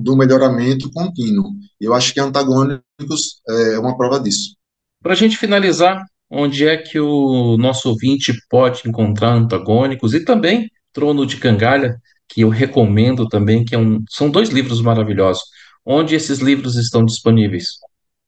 do, 0.00 0.16
melhoramento 0.16 0.88
contínuo. 0.92 1.50
Eu 1.80 1.92
acho 1.92 2.14
que 2.14 2.20
Antagônicos 2.20 3.40
é 3.48 3.76
uma 3.80 3.96
prova 3.96 4.20
disso. 4.20 4.54
Para 5.02 5.14
a 5.14 5.16
gente 5.16 5.36
finalizar, 5.36 6.00
onde 6.30 6.64
é 6.64 6.76
que 6.76 7.00
o 7.00 7.56
nosso 7.56 7.88
ouvinte 7.88 8.32
pode 8.48 8.88
encontrar 8.88 9.34
Antagônicos 9.34 10.14
e 10.14 10.24
também 10.24 10.70
Trono 10.92 11.26
de 11.26 11.36
Cangalha, 11.36 12.00
que 12.28 12.42
eu 12.42 12.50
recomendo 12.50 13.26
também, 13.26 13.64
que 13.64 13.74
é 13.74 13.78
um, 13.78 14.00
são 14.08 14.30
dois 14.30 14.50
livros 14.50 14.80
maravilhosos. 14.80 15.42
Onde 15.84 16.14
esses 16.14 16.38
livros 16.38 16.76
estão 16.76 17.04
disponíveis? 17.04 17.80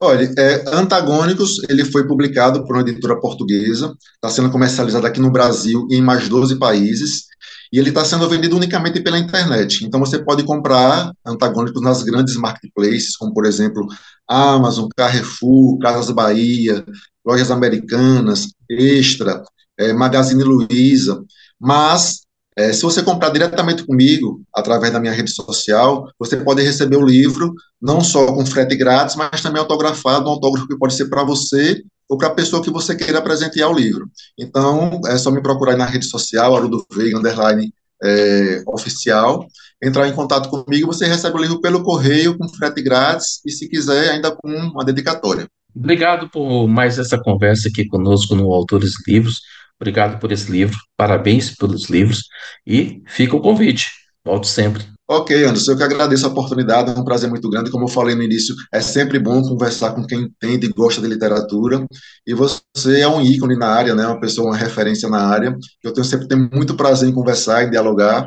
Olha, 0.04 0.28
é, 0.36 0.64
Antagônicos, 0.74 1.62
ele 1.68 1.84
foi 1.84 2.04
publicado 2.08 2.66
por 2.66 2.74
uma 2.74 2.82
editora 2.82 3.20
portuguesa, 3.20 3.94
está 4.16 4.28
sendo 4.28 4.50
comercializado 4.50 5.06
aqui 5.06 5.20
no 5.20 5.30
Brasil 5.30 5.86
e 5.88 5.94
em 5.94 6.02
mais 6.02 6.28
12 6.28 6.58
países, 6.58 7.26
e 7.72 7.78
ele 7.78 7.90
está 7.90 8.04
sendo 8.04 8.28
vendido 8.28 8.56
unicamente 8.56 8.98
pela 8.98 9.16
internet. 9.16 9.84
Então, 9.86 10.00
você 10.00 10.18
pode 10.18 10.42
comprar 10.42 11.12
Antagônicos 11.24 11.80
nas 11.80 12.02
grandes 12.02 12.34
marketplaces, 12.34 13.16
como, 13.16 13.32
por 13.32 13.46
exemplo, 13.46 13.86
Amazon, 14.26 14.88
Carrefour, 14.96 15.78
Casas 15.78 16.10
Bahia, 16.10 16.84
Lojas 17.24 17.52
Americanas, 17.52 18.48
Extra, 18.68 19.40
é, 19.78 19.92
Magazine 19.92 20.42
Luiza, 20.42 21.22
mas 21.60 22.21
é, 22.56 22.72
se 22.72 22.82
você 22.82 23.02
comprar 23.02 23.30
diretamente 23.30 23.84
comigo, 23.84 24.42
através 24.54 24.92
da 24.92 25.00
minha 25.00 25.12
rede 25.12 25.30
social, 25.30 26.10
você 26.18 26.36
pode 26.36 26.62
receber 26.62 26.96
o 26.96 27.04
livro, 27.04 27.54
não 27.80 28.00
só 28.02 28.26
com 28.26 28.44
frete 28.44 28.76
grátis, 28.76 29.16
mas 29.16 29.40
também 29.40 29.60
autografado, 29.60 30.28
um 30.28 30.32
autógrafo 30.32 30.68
que 30.68 30.76
pode 30.76 30.94
ser 30.94 31.06
para 31.06 31.24
você 31.24 31.82
ou 32.08 32.18
para 32.18 32.28
a 32.28 32.34
pessoa 32.34 32.62
que 32.62 32.70
você 32.70 32.94
queira 32.94 33.22
presentear 33.22 33.70
o 33.70 33.74
livro. 33.74 34.06
Então, 34.38 35.00
é 35.06 35.16
só 35.16 35.30
me 35.30 35.40
procurar 35.40 35.76
na 35.76 35.86
rede 35.86 36.04
social, 36.04 36.54
Arudo 36.54 36.84
Veiga, 36.92 37.18
underline, 37.18 37.72
é, 38.02 38.62
oficial, 38.66 39.46
entrar 39.82 40.06
em 40.08 40.12
contato 40.12 40.50
comigo, 40.50 40.92
você 40.92 41.06
recebe 41.06 41.36
o 41.36 41.40
livro 41.40 41.60
pelo 41.60 41.82
correio, 41.82 42.36
com 42.36 42.48
frete 42.48 42.82
grátis, 42.82 43.40
e 43.46 43.50
se 43.50 43.68
quiser, 43.68 44.10
ainda 44.10 44.30
com 44.30 44.48
uma 44.48 44.84
dedicatória. 44.84 45.48
Obrigado 45.74 46.28
por 46.28 46.68
mais 46.68 46.98
essa 46.98 47.18
conversa 47.18 47.68
aqui 47.68 47.86
conosco 47.86 48.34
no 48.34 48.52
Autores 48.52 48.92
Livros. 49.08 49.40
Obrigado 49.82 50.20
por 50.20 50.30
esse 50.30 50.48
livro, 50.48 50.76
parabéns 50.96 51.56
pelos 51.56 51.90
livros 51.90 52.22
e 52.64 53.02
fica 53.08 53.34
o 53.34 53.40
convite. 53.40 53.88
Volte 54.24 54.46
sempre. 54.46 54.84
Ok, 55.10 55.44
Anderson, 55.44 55.72
eu 55.72 55.76
que 55.76 55.82
agradeço 55.82 56.24
a 56.24 56.28
oportunidade, 56.28 56.92
é 56.92 56.94
um 56.94 57.02
prazer 57.02 57.28
muito 57.28 57.50
grande. 57.50 57.68
Como 57.68 57.86
eu 57.86 57.88
falei 57.88 58.14
no 58.14 58.22
início, 58.22 58.54
é 58.72 58.80
sempre 58.80 59.18
bom 59.18 59.42
conversar 59.42 59.90
com 59.90 60.06
quem 60.06 60.20
entende 60.20 60.66
e 60.66 60.72
gosta 60.72 61.00
de 61.00 61.08
literatura. 61.08 61.84
E 62.24 62.32
você 62.32 63.00
é 63.00 63.08
um 63.08 63.20
ícone 63.20 63.56
na 63.56 63.66
área, 63.66 63.92
né? 63.96 64.06
uma 64.06 64.20
pessoa, 64.20 64.50
uma 64.50 64.56
referência 64.56 65.08
na 65.08 65.26
área. 65.26 65.52
Eu 65.82 65.92
tenho 65.92 66.04
sempre 66.04 66.28
tenho 66.28 66.48
muito 66.54 66.76
prazer 66.76 67.08
em 67.08 67.12
conversar, 67.12 67.64
em 67.64 67.70
dialogar. 67.70 68.24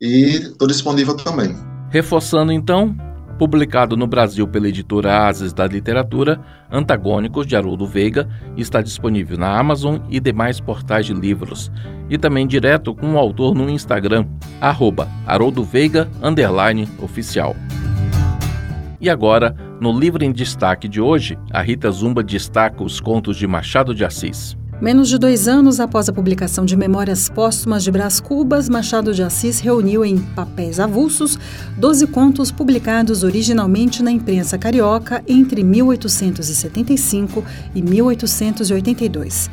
E 0.00 0.50
estou 0.50 0.66
disponível 0.66 1.16
também. 1.16 1.54
Reforçando 1.90 2.50
então, 2.50 2.92
publicado 3.42 3.96
no 3.96 4.06
Brasil 4.06 4.46
pela 4.46 4.68
editora 4.68 5.26
Ases 5.26 5.52
da 5.52 5.66
Literatura, 5.66 6.40
Antagônicos 6.70 7.44
de 7.44 7.56
Haroldo 7.56 7.84
Veiga, 7.84 8.28
está 8.56 8.80
disponível 8.80 9.36
na 9.36 9.58
Amazon 9.58 9.98
e 10.08 10.20
demais 10.20 10.60
portais 10.60 11.06
de 11.06 11.12
livros, 11.12 11.68
e 12.08 12.16
também 12.16 12.46
direto 12.46 12.94
com 12.94 13.14
o 13.14 13.18
autor 13.18 13.52
no 13.52 13.68
Instagram, 13.68 14.26
arroba 14.60 15.08
Haroldo 15.26 15.64
Veiga, 15.64 16.08
oficial. 17.00 17.56
E 19.00 19.10
agora, 19.10 19.56
no 19.80 19.90
livro 19.90 20.22
em 20.22 20.30
destaque 20.30 20.86
de 20.86 21.00
hoje, 21.00 21.36
a 21.50 21.60
Rita 21.60 21.90
Zumba 21.90 22.22
destaca 22.22 22.84
os 22.84 23.00
contos 23.00 23.36
de 23.36 23.48
Machado 23.48 23.92
de 23.92 24.04
Assis. 24.04 24.56
Menos 24.82 25.08
de 25.08 25.16
dois 25.16 25.46
anos 25.46 25.78
após 25.78 26.08
a 26.08 26.12
publicação 26.12 26.64
de 26.64 26.76
Memórias 26.76 27.28
Póstumas 27.28 27.84
de 27.84 27.90
Brás 27.92 28.18
Cubas, 28.18 28.68
Machado 28.68 29.14
de 29.14 29.22
Assis 29.22 29.60
reuniu 29.60 30.04
em 30.04 30.18
papéis 30.18 30.80
avulsos 30.80 31.38
12 31.76 32.08
contos 32.08 32.50
publicados 32.50 33.22
originalmente 33.22 34.02
na 34.02 34.10
imprensa 34.10 34.58
carioca 34.58 35.22
entre 35.28 35.62
1875 35.62 37.44
e 37.76 37.80
1882. 37.80 39.48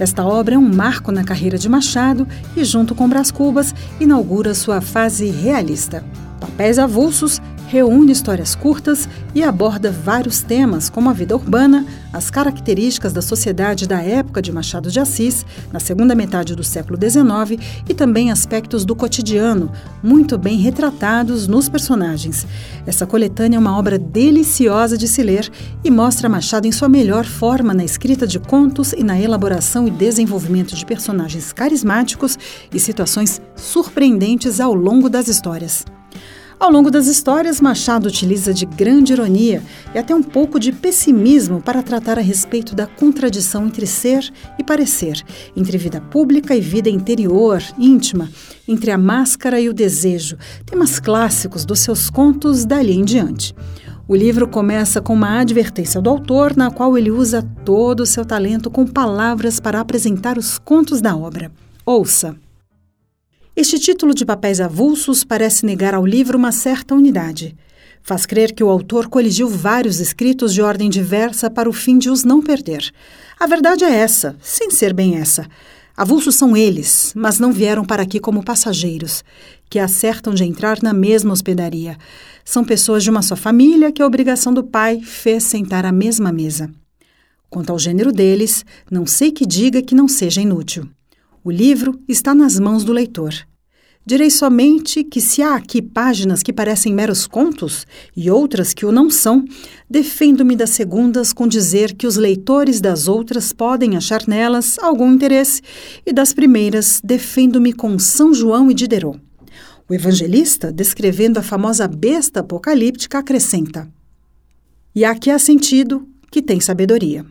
Esta 0.00 0.24
obra 0.24 0.56
é 0.56 0.58
um 0.58 0.74
marco 0.74 1.12
na 1.12 1.22
carreira 1.22 1.56
de 1.56 1.68
Machado 1.68 2.26
e, 2.56 2.64
junto 2.64 2.92
com 2.92 3.08
Brás 3.08 3.30
Cubas, 3.30 3.72
inaugura 4.00 4.52
sua 4.52 4.80
fase 4.80 5.30
realista. 5.30 6.04
Papéis 6.40 6.76
Avulsos 6.80 7.40
reúne 7.72 8.12
histórias 8.12 8.54
curtas 8.54 9.08
e 9.34 9.42
aborda 9.42 9.90
vários 9.90 10.42
temas, 10.42 10.90
como 10.90 11.08
a 11.08 11.12
vida 11.14 11.34
urbana, 11.34 11.86
as 12.12 12.28
características 12.28 13.14
da 13.14 13.22
sociedade 13.22 13.88
da 13.88 14.02
época 14.02 14.42
de 14.42 14.52
Machado 14.52 14.90
de 14.90 15.00
Assis, 15.00 15.46
na 15.72 15.80
segunda 15.80 16.14
metade 16.14 16.54
do 16.54 16.62
século 16.62 16.98
XIX, 17.00 17.58
e 17.88 17.94
também 17.94 18.30
aspectos 18.30 18.84
do 18.84 18.94
cotidiano, 18.94 19.72
muito 20.02 20.36
bem 20.36 20.58
retratados 20.58 21.48
nos 21.48 21.70
personagens. 21.70 22.46
Essa 22.86 23.06
coletânea 23.06 23.56
é 23.56 23.60
uma 23.60 23.78
obra 23.78 23.98
deliciosa 23.98 24.98
de 24.98 25.08
se 25.08 25.22
ler 25.22 25.50
e 25.82 25.90
mostra 25.90 26.28
Machado 26.28 26.66
em 26.66 26.72
sua 26.72 26.90
melhor 26.90 27.24
forma 27.24 27.72
na 27.72 27.86
escrita 27.86 28.26
de 28.26 28.38
contos 28.38 28.92
e 28.92 29.02
na 29.02 29.18
elaboração 29.18 29.88
e 29.88 29.90
desenvolvimento 29.90 30.76
de 30.76 30.84
personagens 30.84 31.54
carismáticos 31.54 32.38
e 32.70 32.78
situações 32.78 33.40
surpreendentes 33.56 34.60
ao 34.60 34.74
longo 34.74 35.08
das 35.08 35.26
histórias. 35.26 35.86
Ao 36.62 36.70
longo 36.70 36.92
das 36.92 37.08
histórias, 37.08 37.60
Machado 37.60 38.06
utiliza 38.06 38.54
de 38.54 38.64
grande 38.64 39.12
ironia 39.12 39.64
e 39.92 39.98
até 39.98 40.14
um 40.14 40.22
pouco 40.22 40.60
de 40.60 40.70
pessimismo 40.70 41.60
para 41.60 41.82
tratar 41.82 42.20
a 42.20 42.22
respeito 42.22 42.72
da 42.72 42.86
contradição 42.86 43.66
entre 43.66 43.84
ser 43.84 44.32
e 44.56 44.62
parecer, 44.62 45.20
entre 45.56 45.76
vida 45.76 46.00
pública 46.00 46.54
e 46.54 46.60
vida 46.60 46.88
interior, 46.88 47.60
íntima, 47.76 48.30
entre 48.68 48.92
a 48.92 48.96
máscara 48.96 49.60
e 49.60 49.68
o 49.68 49.74
desejo, 49.74 50.38
temas 50.64 51.00
clássicos 51.00 51.64
dos 51.64 51.80
seus 51.80 52.08
contos 52.08 52.64
dali 52.64 52.92
em 52.92 53.04
diante. 53.04 53.52
O 54.06 54.14
livro 54.14 54.46
começa 54.46 55.00
com 55.00 55.14
uma 55.14 55.40
advertência 55.40 56.00
do 56.00 56.10
autor, 56.10 56.56
na 56.56 56.70
qual 56.70 56.96
ele 56.96 57.10
usa 57.10 57.42
todo 57.64 58.04
o 58.04 58.06
seu 58.06 58.24
talento 58.24 58.70
com 58.70 58.86
palavras 58.86 59.58
para 59.58 59.80
apresentar 59.80 60.38
os 60.38 60.60
contos 60.60 61.00
da 61.00 61.16
obra. 61.16 61.50
Ouça! 61.84 62.36
Este 63.54 63.78
título 63.78 64.14
de 64.14 64.24
papéis 64.24 64.60
avulsos 64.60 65.24
parece 65.24 65.66
negar 65.66 65.94
ao 65.94 66.06
livro 66.06 66.38
uma 66.38 66.50
certa 66.50 66.94
unidade. 66.94 67.54
Faz 68.02 68.24
crer 68.24 68.54
que 68.54 68.64
o 68.64 68.70
autor 68.70 69.08
coligiu 69.08 69.46
vários 69.46 70.00
escritos 70.00 70.54
de 70.54 70.62
ordem 70.62 70.88
diversa 70.88 71.50
para 71.50 71.68
o 71.68 71.72
fim 71.72 71.98
de 71.98 72.08
os 72.08 72.24
não 72.24 72.40
perder. 72.40 72.90
A 73.38 73.46
verdade 73.46 73.84
é 73.84 73.94
essa, 73.94 74.34
sem 74.40 74.70
ser 74.70 74.94
bem 74.94 75.18
essa. 75.18 75.46
Avulsos 75.94 76.34
são 76.34 76.56
eles, 76.56 77.12
mas 77.14 77.38
não 77.38 77.52
vieram 77.52 77.84
para 77.84 78.02
aqui 78.02 78.18
como 78.18 78.42
passageiros, 78.42 79.22
que 79.68 79.78
acertam 79.78 80.32
de 80.32 80.44
entrar 80.44 80.82
na 80.82 80.94
mesma 80.94 81.34
hospedaria. 81.34 81.98
São 82.46 82.64
pessoas 82.64 83.04
de 83.04 83.10
uma 83.10 83.20
só 83.20 83.36
família 83.36 83.92
que 83.92 84.00
a 84.00 84.06
obrigação 84.06 84.54
do 84.54 84.64
pai 84.64 85.02
fez 85.02 85.44
sentar 85.44 85.84
à 85.84 85.92
mesma 85.92 86.32
mesa. 86.32 86.70
Quanto 87.50 87.68
ao 87.68 87.78
gênero 87.78 88.12
deles, 88.12 88.64
não 88.90 89.04
sei 89.04 89.30
que 89.30 89.44
diga 89.44 89.82
que 89.82 89.94
não 89.94 90.08
seja 90.08 90.40
inútil. 90.40 90.88
O 91.44 91.50
livro 91.50 92.00
está 92.06 92.36
nas 92.36 92.60
mãos 92.60 92.84
do 92.84 92.92
leitor. 92.92 93.34
Direi 94.06 94.30
somente 94.30 95.02
que, 95.02 95.20
se 95.20 95.42
há 95.42 95.56
aqui 95.56 95.82
páginas 95.82 96.40
que 96.40 96.52
parecem 96.52 96.94
meros 96.94 97.26
contos 97.26 97.84
e 98.16 98.30
outras 98.30 98.72
que 98.72 98.86
o 98.86 98.92
não 98.92 99.10
são, 99.10 99.44
defendo-me 99.90 100.54
das 100.54 100.70
segundas 100.70 101.32
com 101.32 101.48
dizer 101.48 101.94
que 101.94 102.06
os 102.06 102.16
leitores 102.16 102.80
das 102.80 103.08
outras 103.08 103.52
podem 103.52 103.96
achar 103.96 104.22
nelas 104.28 104.78
algum 104.78 105.12
interesse, 105.12 105.60
e 106.06 106.12
das 106.12 106.32
primeiras 106.32 107.00
defendo-me 107.02 107.72
com 107.72 107.98
São 107.98 108.32
João 108.32 108.70
e 108.70 108.74
Diderot. 108.74 109.20
O 109.88 109.94
evangelista, 109.94 110.72
descrevendo 110.72 111.38
a 111.38 111.42
famosa 111.42 111.88
besta 111.88 112.38
apocalíptica, 112.38 113.18
acrescenta: 113.18 113.88
E 114.94 115.02
que 115.16 115.28
há 115.28 115.40
sentido 115.40 116.08
que 116.30 116.40
tem 116.40 116.60
sabedoria. 116.60 117.26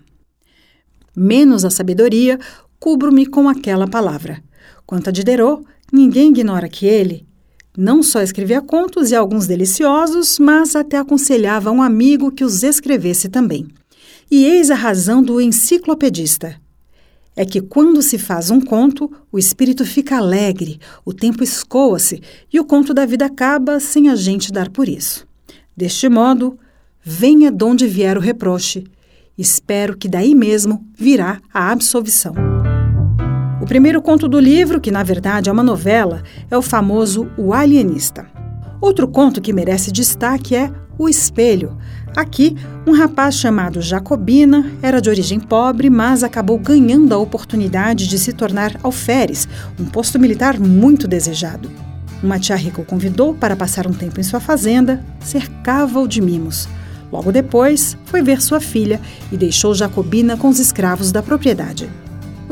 Menos 1.16 1.66
a 1.66 1.70
sabedoria, 1.70 2.40
cubro-me 2.82 3.28
com 3.28 3.48
aquela 3.48 3.88
palavra. 3.88 4.44
Quanto 4.88 5.10
a 5.10 5.12
Diderot, 5.12 5.64
ninguém 5.94 6.32
ignora 6.32 6.68
que 6.68 6.88
ele 6.88 7.28
não 7.78 8.04
só 8.04 8.22
escrevia 8.22 8.62
contos 8.62 9.12
e 9.12 9.16
alguns 9.16 9.48
deliciosos, 9.48 10.38
mas 10.40 10.76
até 10.76 10.98
aconselhava 10.98 11.70
a 11.70 11.72
um 11.72 11.82
amigo 11.82 12.32
que 12.32 12.44
os 12.44 12.64
escrevesse 12.64 13.30
também. 13.30 13.68
E 14.30 14.44
eis 14.46 14.70
a 14.70 14.76
razão 14.76 15.24
do 15.24 15.40
enciclopedista. 15.40 16.60
É 17.34 17.46
que 17.46 17.62
quando 17.62 18.02
se 18.02 18.18
faz 18.18 18.52
um 18.52 18.60
conto, 18.60 19.10
o 19.32 19.40
espírito 19.40 19.86
fica 19.86 20.18
alegre, 20.18 20.80
o 21.06 21.14
tempo 21.14 21.44
escoa-se 21.44 22.22
e 22.52 22.60
o 22.60 22.66
conto 22.66 22.94
da 22.94 23.06
vida 23.06 23.26
acaba 23.26 23.80
sem 23.80 24.10
a 24.10 24.16
gente 24.16 24.52
dar 24.52 24.70
por 24.70 24.90
isso. 24.90 25.26
Deste 25.76 26.10
modo, 26.10 26.60
venha 27.02 27.50
de 27.50 27.64
onde 27.64 27.88
vier 27.88 28.18
o 28.18 28.22
reproche. 28.22 28.84
Espero 29.38 29.96
que 29.96 30.10
daí 30.10 30.36
mesmo 30.36 30.86
virá 30.98 31.40
a 31.54 31.72
absolvição. 31.72 32.61
O 33.62 33.66
primeiro 33.66 34.02
conto 34.02 34.28
do 34.28 34.40
livro, 34.40 34.82
que 34.82 34.90
na 34.90 35.04
verdade 35.04 35.48
é 35.48 35.54
uma 35.54 35.62
novela, 35.62 36.24
é 36.50 36.58
o 36.58 36.64
famoso 36.64 37.30
O 37.38 37.54
Alienista. 37.54 38.26
Outro 38.82 39.08
conto 39.08 39.40
que 39.40 39.54
merece 39.54 39.92
destaque 39.92 40.56
é 40.56 40.72
O 40.98 41.08
Espelho. 41.08 41.78
Aqui, 42.16 42.58
um 42.88 42.92
rapaz 42.92 43.36
chamado 43.36 43.80
Jacobina 43.80 44.66
era 44.82 45.00
de 45.00 45.12
origem 45.12 45.40
pobre, 45.40 45.92
mas 45.92 46.24
acabou 46.24 46.58
ganhando 46.58 47.14
a 47.14 47.20
oportunidade 47.20 48.08
de 48.08 48.18
se 48.18 48.34
tornar 48.34 48.76
alferes, 48.82 49.48
um 49.80 49.86
posto 49.86 50.18
militar 50.18 50.60
muito 50.60 51.08
desejado. 51.08 51.70
Uma 52.24 52.40
tia 52.40 52.56
rica 52.56 52.82
o 52.82 52.86
convidou 52.86 53.36
para 53.36 53.56
passar 53.56 53.86
um 53.86 53.94
tempo 53.94 54.20
em 54.20 54.24
sua 54.24 54.40
fazenda, 54.40 55.06
cercava-o 55.20 56.08
de 56.08 56.20
mimos. 56.20 56.68
Logo 57.12 57.32
depois, 57.32 57.96
foi 58.06 58.24
ver 58.24 58.42
sua 58.42 58.60
filha 58.60 59.00
e 59.32 59.38
deixou 59.38 59.76
Jacobina 59.76 60.36
com 60.36 60.50
os 60.50 60.58
escravos 60.58 61.12
da 61.12 61.22
propriedade 61.22 61.88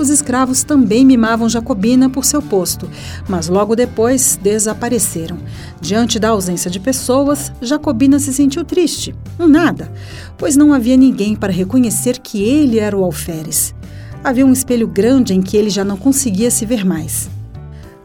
os 0.01 0.09
escravos 0.09 0.63
também 0.63 1.05
mimavam 1.05 1.49
Jacobina 1.49 2.09
por 2.09 2.23
seu 2.23 2.41
posto, 2.41 2.89
mas 3.27 3.47
logo 3.47 3.75
depois 3.75 4.39
desapareceram. 4.41 5.38
Diante 5.81 6.19
da 6.19 6.29
ausência 6.29 6.71
de 6.71 6.79
pessoas, 6.79 7.51
Jacobina 7.62 8.19
se 8.19 8.33
sentiu 8.33 8.63
triste, 8.63 9.13
um 9.39 9.47
nada, 9.47 9.91
pois 10.38 10.55
não 10.55 10.73
havia 10.73 10.95
ninguém 10.95 11.35
para 11.35 11.51
reconhecer 11.51 12.19
que 12.19 12.41
ele 12.41 12.79
era 12.79 12.97
o 12.97 13.03
alferes. 13.03 13.75
Havia 14.23 14.45
um 14.45 14.53
espelho 14.53 14.88
grande 14.88 15.33
em 15.33 15.41
que 15.41 15.55
ele 15.55 15.69
já 15.69 15.83
não 15.83 15.97
conseguia 15.97 16.49
se 16.51 16.65
ver 16.65 16.85
mais. 16.85 17.29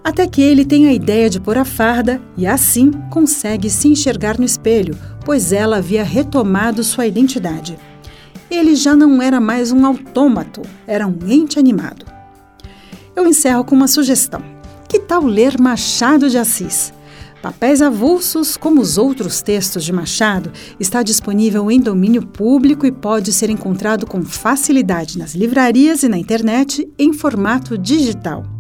Até 0.03 0.27
que 0.27 0.43
ele 0.43 0.65
tem 0.65 0.87
a 0.87 0.93
ideia 0.93 1.31
de 1.31 1.41
pôr 1.41 1.57
a 1.57 1.65
farda 1.65 2.21
e 2.37 2.47
assim 2.47 2.91
consegue 3.11 3.71
se 3.71 3.89
enxergar 3.89 4.39
no 4.39 4.45
espelho, 4.45 4.97
pois 5.25 5.53
ela 5.53 5.79
havia 5.79 6.05
retomado 6.05 6.85
sua 6.85 7.07
identidade 7.07 7.79
ele 8.55 8.75
já 8.75 8.95
não 8.95 9.21
era 9.21 9.41
mais 9.41 9.73
um 9.73 9.85
autômato, 9.85 10.63
era 10.87 11.07
um 11.07 11.19
ente 11.27 11.59
animado. 11.59 12.07
Eu 13.17 13.27
encerro 13.27 13.65
com 13.65 13.75
uma 13.75 13.89
sugestão. 13.89 14.43
Que 14.89 14.99
tal 14.99 15.25
ler 15.25 15.61
Machado 15.61 16.31
de 16.31 16.39
Assis? 16.39 16.93
Papéis 17.43 17.83
Avulsos, 17.83 18.57
como 18.57 18.81
os 18.81 18.97
outros 18.97 19.43
textos 19.43 19.85
de 19.85 19.93
Machado, 19.93 20.51
está 20.81 21.03
disponível 21.03 21.71
em 21.71 21.79
domínio 21.79 22.27
público 22.27 22.87
e 22.87 22.93
pode 22.93 23.33
ser 23.33 23.51
encontrado 23.51 24.07
com 24.07 24.23
facilidade 24.23 25.19
nas 25.19 25.35
livrarias 25.35 26.03
e 26.03 26.09
na 26.09 26.17
internet 26.17 26.89
em 26.99 27.13
formato 27.13 27.77
digital. 27.77 28.54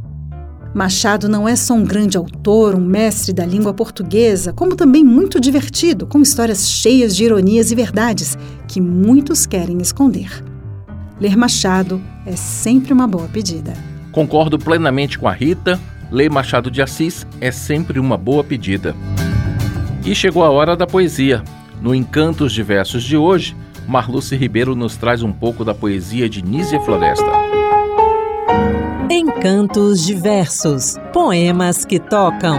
Machado 0.74 1.28
não 1.28 1.48
é 1.48 1.54
só 1.54 1.72
um 1.72 1.84
grande 1.84 2.16
autor, 2.16 2.74
um 2.74 2.84
mestre 2.84 3.32
da 3.32 3.46
língua 3.46 3.72
portuguesa, 3.72 4.52
como 4.52 4.74
também 4.74 5.04
muito 5.04 5.38
divertido, 5.38 6.04
com 6.04 6.20
histórias 6.20 6.68
cheias 6.68 7.14
de 7.14 7.22
ironias 7.22 7.70
e 7.70 7.76
verdades 7.76 8.36
que 8.66 8.80
muitos 8.80 9.46
querem 9.46 9.78
esconder. 9.78 10.42
Ler 11.20 11.36
Machado 11.36 12.02
é 12.26 12.34
sempre 12.34 12.92
uma 12.92 13.06
boa 13.06 13.28
pedida. 13.28 13.72
Concordo 14.10 14.58
plenamente 14.58 15.16
com 15.16 15.28
a 15.28 15.32
Rita. 15.32 15.78
Ler 16.10 16.28
Machado 16.28 16.72
de 16.72 16.82
Assis 16.82 17.24
é 17.40 17.52
sempre 17.52 18.00
uma 18.00 18.16
boa 18.16 18.42
pedida. 18.42 18.96
E 20.04 20.12
chegou 20.12 20.42
a 20.42 20.50
hora 20.50 20.76
da 20.76 20.88
poesia. 20.88 21.44
No 21.80 21.94
Encantos 21.94 22.52
de 22.52 22.64
Versos 22.64 23.04
de 23.04 23.16
hoje, 23.16 23.56
Marluce 23.86 24.34
Ribeiro 24.34 24.74
nos 24.74 24.96
traz 24.96 25.22
um 25.22 25.32
pouco 25.32 25.64
da 25.64 25.72
poesia 25.72 26.28
de 26.28 26.42
Nízia 26.42 26.80
Floresta. 26.80 27.43
Encantos 29.10 30.06
diversos, 30.06 30.94
poemas 31.12 31.84
que 31.84 32.00
tocam. 32.00 32.58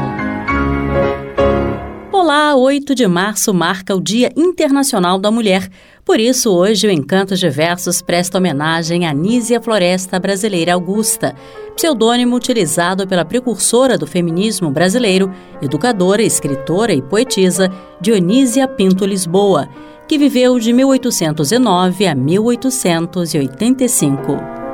Olá, 2.12 2.56
8 2.56 2.94
de 2.94 3.08
março 3.08 3.52
marca 3.52 3.96
o 3.96 4.02
Dia 4.02 4.32
Internacional 4.38 5.18
da 5.18 5.32
Mulher. 5.32 5.68
Por 6.06 6.20
isso, 6.20 6.52
hoje 6.52 6.88
o 6.88 6.92
Encantos 6.92 7.40
Diversos 7.40 8.00
presta 8.00 8.38
homenagem 8.38 9.08
a 9.08 9.14
Nízia 9.14 9.60
Floresta 9.60 10.20
Brasileira 10.20 10.76
Augusta, 10.76 11.34
pseudônimo 11.76 12.36
utilizado 12.36 13.08
pela 13.08 13.26
precursora 13.26 13.98
do 13.98 14.06
feminismo 14.06 14.70
brasileiro, 14.70 15.34
educadora, 15.64 16.22
escritora 16.22 16.94
e 16.94 17.02
poetisa 17.02 17.72
Dionísia 18.00 18.68
Pinto 18.68 19.04
Lisboa, 19.04 19.68
que 20.08 20.20
viveu 20.20 20.60
de 20.60 20.72
1809 20.72 22.06
a 22.06 22.14
1885. 22.14 24.65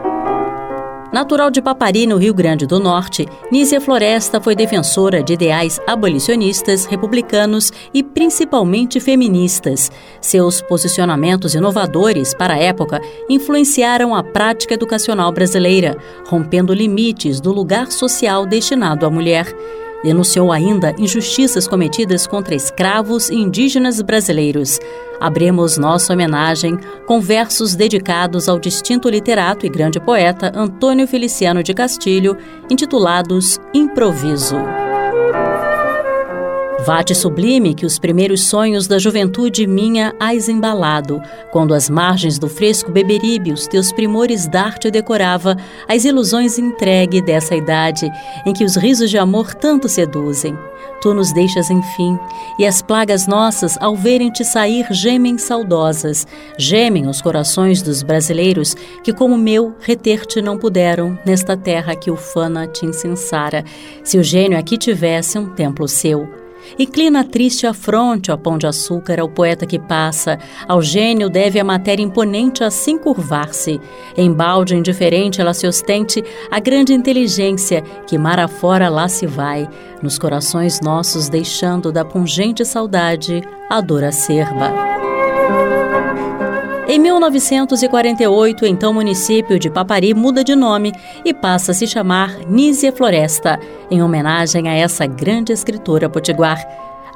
Natural 1.12 1.52
de 1.52 1.62
Papari, 1.62 2.08
no 2.08 2.16
Rio 2.16 2.34
Grande 2.34 2.66
do 2.66 2.80
Norte, 2.80 3.28
Nízia 3.52 3.82
Floresta 3.82 4.40
foi 4.40 4.56
defensora 4.56 5.22
de 5.22 5.34
ideais 5.34 5.78
abolicionistas, 5.86 6.86
republicanos 6.86 7.70
e 7.94 8.02
principalmente 8.02 8.98
feministas. 9.02 9.92
Seus 10.22 10.62
posicionamentos 10.62 11.54
inovadores 11.54 12.34
para 12.34 12.54
a 12.54 12.58
época 12.58 13.02
influenciaram 13.30 14.16
a 14.16 14.24
prática 14.24 14.74
educacional 14.74 15.34
brasileira, 15.34 15.98
rompendo 16.28 16.74
limites 16.74 17.42
do 17.42 17.52
lugar 17.52 17.92
social 17.92 18.46
destinado 18.46 19.06
à 19.06 19.10
mulher. 19.10 19.54
Denunciou 20.04 20.52
ainda 20.52 20.96
injustiças 20.98 21.68
cometidas 21.68 22.26
contra 22.26 22.56
escravos 22.56 23.30
e 23.30 23.36
indígenas 23.36 24.02
brasileiros. 24.02 24.80
Abrimos 25.20 25.78
nossa 25.78 26.14
homenagem 26.14 26.78
com 27.06 27.22
versos 27.22 27.76
dedicados 27.76 28.50
ao 28.50 28.60
distinto 28.60 29.08
literato 29.10 29.66
e 29.66 29.70
grande 29.70 30.00
poeta 30.00 30.52
Antônio 30.56 31.08
Feliciano 31.08 31.62
de 31.62 31.74
Castilho, 31.74 32.36
intitulados 32.70 33.60
Improviso. 33.74 34.58
Vate 36.86 37.14
sublime 37.14 37.76
que 37.76 37.86
os 37.86 38.00
primeiros 38.00 38.42
sonhos 38.42 38.88
da 38.88 38.98
juventude 38.98 39.68
minha 39.68 40.16
ais 40.20 40.50
embalado, 40.50 41.22
quando 41.52 41.76
às 41.76 41.88
margens 41.88 42.40
do 42.40 42.50
fresco 42.50 42.92
Beberibe 42.92 43.54
os 43.54 43.68
teus 43.68 43.92
primores 43.92 44.48
d'arte 44.48 44.90
decorava, 44.90 45.56
as 45.88 46.06
ilusões 46.06 46.58
entregue 46.58 47.22
dessa 47.22 47.56
idade, 47.56 48.10
em 48.48 48.54
que 48.54 48.64
os 48.64 48.76
risos 48.76 49.12
de 49.12 49.18
amor 49.20 49.54
tanto 49.54 49.88
seduzem. 49.88 50.58
Tu 51.02 51.14
nos 51.14 51.32
deixas 51.32 51.70
enfim, 51.70 52.18
e 52.58 52.66
as 52.66 52.82
plagas 52.82 53.28
nossas, 53.28 53.78
ao 53.80 53.96
verem-te 53.96 54.44
sair, 54.44 54.88
gemem 54.92 55.38
saudosas, 55.38 56.26
gemem 56.58 57.08
os 57.08 57.22
corações 57.22 57.84
dos 57.84 58.02
brasileiros, 58.02 58.76
que 59.04 59.14
como 59.14 59.38
meu, 59.38 59.76
reter-te 59.82 60.42
não 60.42 60.58
puderam, 60.58 61.18
nesta 61.24 61.56
terra 61.56 61.96
que 61.96 62.10
ufana 62.10 62.66
te 62.66 62.88
incensara, 62.88 63.64
se 64.04 64.18
o 64.18 64.24
gênio 64.24 64.58
aqui 64.58 64.80
tivesse 64.80 65.38
um 65.38 65.46
templo 65.48 65.88
seu. 65.88 66.41
Inclina 66.78 67.24
triste 67.24 67.66
a 67.68 67.74
fronte, 67.74 68.32
ó 68.32 68.38
pão 68.38 68.58
de 68.58 68.68
açúcar, 68.68 69.20
ao 69.20 69.30
poeta 69.30 69.66
que 69.66 69.80
passa. 69.80 70.38
Ao 70.68 70.82
gênio 70.82 71.30
deve 71.30 71.60
a 71.60 71.64
matéria 71.64 72.04
imponente 72.04 72.64
assim 72.64 72.98
curvar-se. 72.98 73.80
Em 74.16 74.32
balde 74.32 74.76
indiferente 74.76 75.40
ela 75.42 75.54
se 75.54 75.68
ostente 75.68 76.24
a 76.50 76.60
grande 76.60 76.94
inteligência 76.94 77.82
que 78.08 78.18
mar 78.18 78.40
afora 78.40 78.90
lá 78.90 79.08
se 79.08 79.26
vai, 79.26 79.68
nos 80.02 80.18
corações 80.18 80.82
nossos 80.82 81.30
deixando 81.30 81.92
da 81.92 82.04
pungente 82.04 82.66
saudade 82.66 83.42
a 83.70 83.80
dor 83.82 84.04
acerba. 84.04 85.21
Em 86.92 87.00
1948, 87.00 88.66
então 88.66 88.94
município 88.94 89.58
de 89.58 89.70
Papari 89.70 90.14
muda 90.14 90.44
de 90.44 90.58
nome 90.58 90.92
e 91.24 91.34
passa 91.34 91.72
a 91.72 91.74
se 91.74 91.88
chamar 91.88 92.40
Nízia 92.50 92.92
Floresta, 92.92 93.58
em 93.90 94.04
homenagem 94.04 94.68
a 94.68 94.74
essa 94.74 95.06
grande 95.06 95.54
escritora 95.54 96.10
potiguar. 96.10 96.62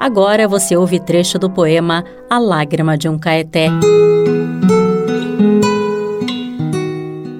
Agora 0.00 0.48
você 0.48 0.74
ouve 0.74 0.98
trecho 0.98 1.38
do 1.38 1.50
poema 1.50 2.06
A 2.30 2.38
Lágrima 2.38 2.96
de 2.96 3.06
um 3.06 3.18
Caeté. 3.18 3.68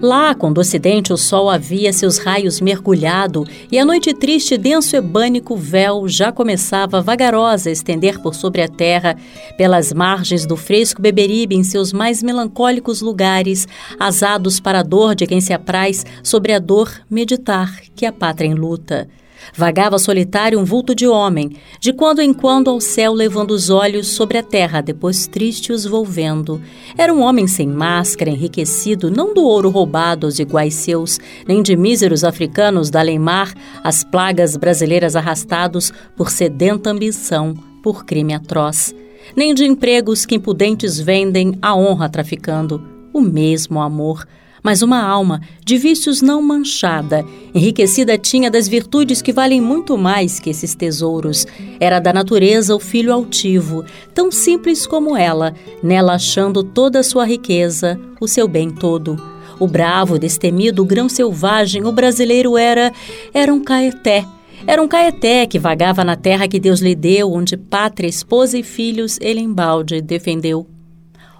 Lá, 0.06 0.36
quando 0.36 0.58
o 0.58 0.60
ocidente 0.60 1.12
o 1.12 1.16
sol 1.16 1.50
havia 1.50 1.92
seus 1.92 2.18
raios 2.18 2.60
mergulhado 2.60 3.44
e 3.72 3.76
a 3.76 3.84
noite 3.84 4.14
triste 4.14 4.56
denso 4.56 4.94
ebânico 4.94 5.56
véu 5.56 6.06
já 6.06 6.30
começava 6.30 7.02
vagarosa 7.02 7.70
a 7.70 7.72
estender 7.72 8.22
por 8.22 8.32
sobre 8.32 8.62
a 8.62 8.68
terra, 8.68 9.16
pelas 9.58 9.92
margens 9.92 10.46
do 10.46 10.56
fresco 10.56 11.02
Beberibe 11.02 11.56
em 11.56 11.64
seus 11.64 11.92
mais 11.92 12.22
melancólicos 12.22 13.00
lugares, 13.00 13.66
asados 13.98 14.60
para 14.60 14.78
a 14.78 14.84
dor 14.84 15.16
de 15.16 15.26
quem 15.26 15.40
se 15.40 15.52
apraz 15.52 16.06
sobre 16.22 16.52
a 16.52 16.60
dor 16.60 16.88
meditar 17.10 17.80
que 17.96 18.06
a 18.06 18.12
pátria 18.12 18.46
em 18.46 18.54
luta. 18.54 19.08
Vagava 19.54 19.98
solitário 19.98 20.58
um 20.58 20.64
vulto 20.64 20.94
de 20.94 21.06
homem, 21.06 21.56
de 21.80 21.92
quando 21.92 22.20
em 22.20 22.32
quando 22.32 22.68
ao 22.68 22.80
céu 22.80 23.12
levando 23.12 23.50
os 23.52 23.70
olhos 23.70 24.08
sobre 24.08 24.38
a 24.38 24.42
terra, 24.42 24.80
depois 24.80 25.26
triste 25.26 25.72
os 25.72 25.84
volvendo. 25.84 26.60
Era 26.96 27.12
um 27.12 27.22
homem 27.22 27.46
sem 27.46 27.68
máscara, 27.68 28.30
enriquecido, 28.30 29.10
não 29.10 29.32
do 29.32 29.42
ouro 29.42 29.70
roubado 29.70 30.26
aos 30.26 30.38
iguais 30.38 30.74
seus, 30.74 31.18
nem 31.46 31.62
de 31.62 31.76
míseros 31.76 32.24
africanos 32.24 32.90
da 32.90 33.02
Leimar, 33.02 33.54
as 33.82 34.04
plagas 34.04 34.56
brasileiras 34.56 35.16
arrastados 35.16 35.92
por 36.16 36.30
sedenta 36.30 36.90
ambição, 36.90 37.54
por 37.82 38.04
crime 38.04 38.34
atroz. 38.34 38.94
Nem 39.34 39.54
de 39.54 39.64
empregos 39.64 40.24
que 40.24 40.36
impudentes 40.36 41.00
vendem 41.00 41.58
a 41.60 41.74
honra 41.74 42.08
traficando, 42.08 42.82
o 43.12 43.20
mesmo 43.20 43.80
amor 43.80 44.26
mas 44.66 44.82
uma 44.82 45.00
alma 45.00 45.40
de 45.64 45.78
vícios 45.78 46.20
não 46.20 46.42
manchada, 46.42 47.24
enriquecida 47.54 48.18
tinha 48.18 48.50
das 48.50 48.66
virtudes 48.66 49.22
que 49.22 49.32
valem 49.32 49.60
muito 49.60 49.96
mais 49.96 50.40
que 50.40 50.50
esses 50.50 50.74
tesouros. 50.74 51.46
Era 51.78 52.00
da 52.00 52.12
natureza 52.12 52.74
o 52.74 52.80
filho 52.80 53.12
altivo, 53.12 53.84
tão 54.12 54.28
simples 54.32 54.84
como 54.84 55.16
ela, 55.16 55.54
nela 55.80 56.14
achando 56.14 56.64
toda 56.64 56.98
a 56.98 57.04
sua 57.04 57.24
riqueza, 57.24 57.96
o 58.20 58.26
seu 58.26 58.48
bem 58.48 58.68
todo. 58.68 59.16
O 59.60 59.68
bravo, 59.68 60.18
destemido, 60.18 60.84
grão 60.84 61.08
selvagem, 61.08 61.84
o 61.84 61.92
brasileiro 61.92 62.58
era 62.58 62.92
era 63.32 63.54
um 63.54 63.62
caeté. 63.62 64.26
Era 64.66 64.82
um 64.82 64.88
caeté 64.88 65.46
que 65.46 65.60
vagava 65.60 66.02
na 66.02 66.16
terra 66.16 66.48
que 66.48 66.58
Deus 66.58 66.80
lhe 66.80 66.96
deu, 66.96 67.30
onde 67.30 67.56
pátria, 67.56 68.08
esposa 68.08 68.58
e 68.58 68.64
filhos 68.64 69.16
ele 69.22 69.38
embalde 69.38 70.02
defendeu. 70.02 70.66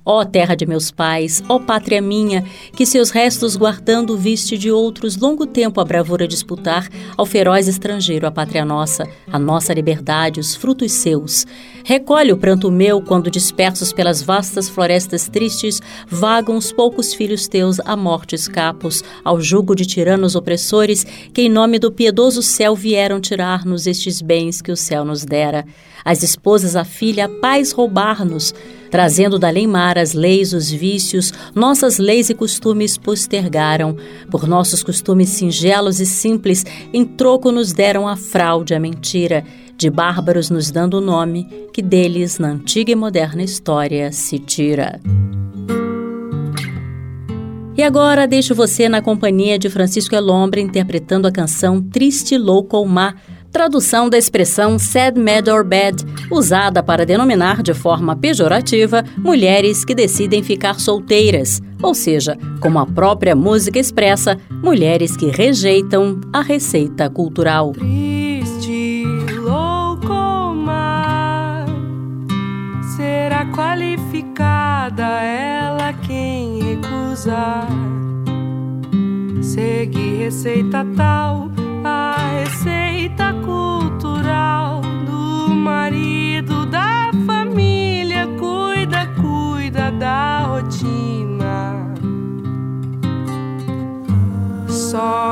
Ó 0.09 0.25
terra 0.25 0.55
de 0.55 0.65
meus 0.65 0.93
pais, 0.93 1.43
ó 1.49 1.59
pátria 1.59 2.01
minha, 2.01 2.45
que 2.77 2.87
seus 2.87 3.11
restos 3.11 3.57
guardando 3.57 4.17
viste 4.17 4.57
de 4.57 4.71
outros 4.71 5.17
longo 5.17 5.45
tempo 5.45 5.81
a 5.81 5.85
bravura 5.85 6.29
disputar 6.29 6.89
ao 7.17 7.27
feroz 7.27 7.67
estrangeiro 7.67 8.25
a 8.25 8.31
pátria 8.31 8.65
nossa, 8.65 9.05
a 9.27 9.37
nossa 9.37 9.75
liberdade, 9.75 10.39
os 10.39 10.55
frutos 10.55 10.93
seus. 10.93 11.45
Recolhe 11.85 12.33
o 12.33 12.37
pranto 12.37 12.71
meu 12.71 13.03
quando 13.03 13.29
dispersos 13.29 13.93
pelas 13.93 14.23
vastas 14.23 14.69
florestas 14.69 15.29
tristes 15.29 15.83
vagam 16.07 16.57
os 16.57 16.71
poucos 16.71 17.13
filhos 17.13 17.49
teus 17.49 17.81
a 17.81 17.97
morte 17.97 18.37
escapos, 18.37 19.03
ao 19.25 19.41
jugo 19.41 19.75
de 19.75 19.85
tiranos 19.85 20.37
opressores 20.37 21.05
que 21.35 21.43
em 21.43 21.49
nome 21.49 21.81
do 21.81 21.91
piedoso 21.91 22.43
céu 22.43 22.77
vieram 22.77 23.21
tirar-nos 23.21 23.89
estes 23.89 24.23
bens 24.23 24.63
que 24.63 24.71
o 24.71 24.77
céu 24.77 25.05
nos 25.05 25.25
dera. 25.25 25.67
As 26.05 26.23
esposas 26.23 26.77
a 26.77 26.85
filha 26.85 27.25
a 27.25 27.29
paz 27.29 27.73
roubar-nos, 27.73 28.55
trazendo 28.91 29.39
da 29.39 29.51
lei 29.51 29.67
mar 29.67 29.99
as 29.99 30.13
leis, 30.13 30.53
os 30.53 30.71
vícios, 30.71 31.33
nossas 31.55 31.99
leis 31.99 32.31
e 32.31 32.35
costumes 32.35 32.97
postergaram. 32.97 33.97
Por 34.31 34.47
nossos 34.47 34.83
costumes 34.83 35.29
singelos 35.31 36.01
e 36.01 36.07
simples, 36.07 36.65
em 36.93 37.05
troco 37.05 37.51
nos 37.53 37.73
deram 37.73 38.07
a 38.07 38.17
fraude, 38.17 38.75
a 38.75 38.81
mentira, 38.81 39.45
de 39.77 39.91
bárbaros 39.91 40.49
nos 40.51 40.71
dando 40.71 40.95
o 40.95 41.01
nome 41.01 41.69
que 41.73 41.83
deles 41.83 42.39
na 42.39 42.49
antiga 42.49 42.93
e 42.93 42.95
moderna 42.95 43.43
história 43.43 44.11
se 44.11 44.39
tira. 44.39 45.01
E 47.77 47.83
agora 47.83 48.27
deixo 48.27 48.55
você 48.55 48.89
na 48.89 49.03
companhia 49.03 49.59
de 49.59 49.69
Francisco 49.69 50.15
Elombre 50.15 50.63
interpretando 50.63 51.27
a 51.27 51.31
canção 51.31 51.83
Triste 51.83 52.39
Louco 52.39 52.75
ou 52.75 52.87
Má, 52.87 53.15
tradução 53.57 54.11
da 54.11 54.19
expressão 54.19 54.79
sad, 54.79 55.19
mad 55.19 55.49
or 55.49 55.65
bad, 55.65 56.05
usada 56.31 56.83
para 56.83 57.07
denominar 57.07 57.63
de 57.63 57.73
forma 57.73 58.15
pejorativa 58.15 59.03
mulheres 59.17 59.83
que 59.83 59.95
decidem 59.95 60.43
ficar 60.43 60.79
solteiras, 60.79 61.63
ou 61.83 61.95
seja, 61.95 62.37
como 62.61 62.79
a 62.79 62.85
própria 62.85 63.35
música 63.35 63.79
expressa, 63.79 64.37
mulheres 64.63 65.17
que 65.17 65.31
rejeitam 65.31 66.21
a 66.35 66.43
receita 66.43 67.09
cultural. 67.09 67.73
Triste, 67.73 69.05
louco, 69.39 70.13
será 72.95 73.47
qualificada 73.47 75.23
ela 75.23 75.95
quem 76.07 76.61
recusar. 76.63 77.67
Segue 79.41 80.17
receita 80.17 80.87
tal 80.95 81.56
receita 82.17 83.33
cultural 83.45 84.81
do 85.05 85.49
marido 85.49 86.67
da 86.67 87.11
família 87.27 88.27
cuida, 88.39 89.07
cuida 89.21 89.91
da 89.93 90.41
rotina. 90.43 91.95
Só 94.69 95.26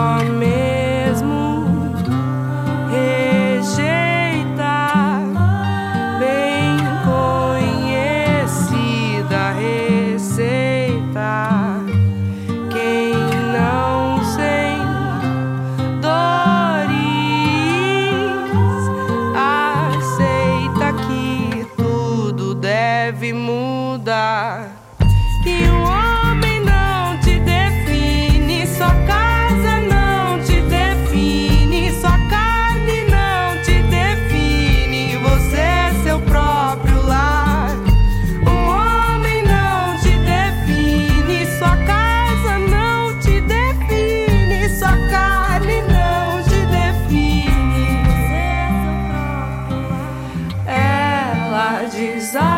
desire. 52.24 52.53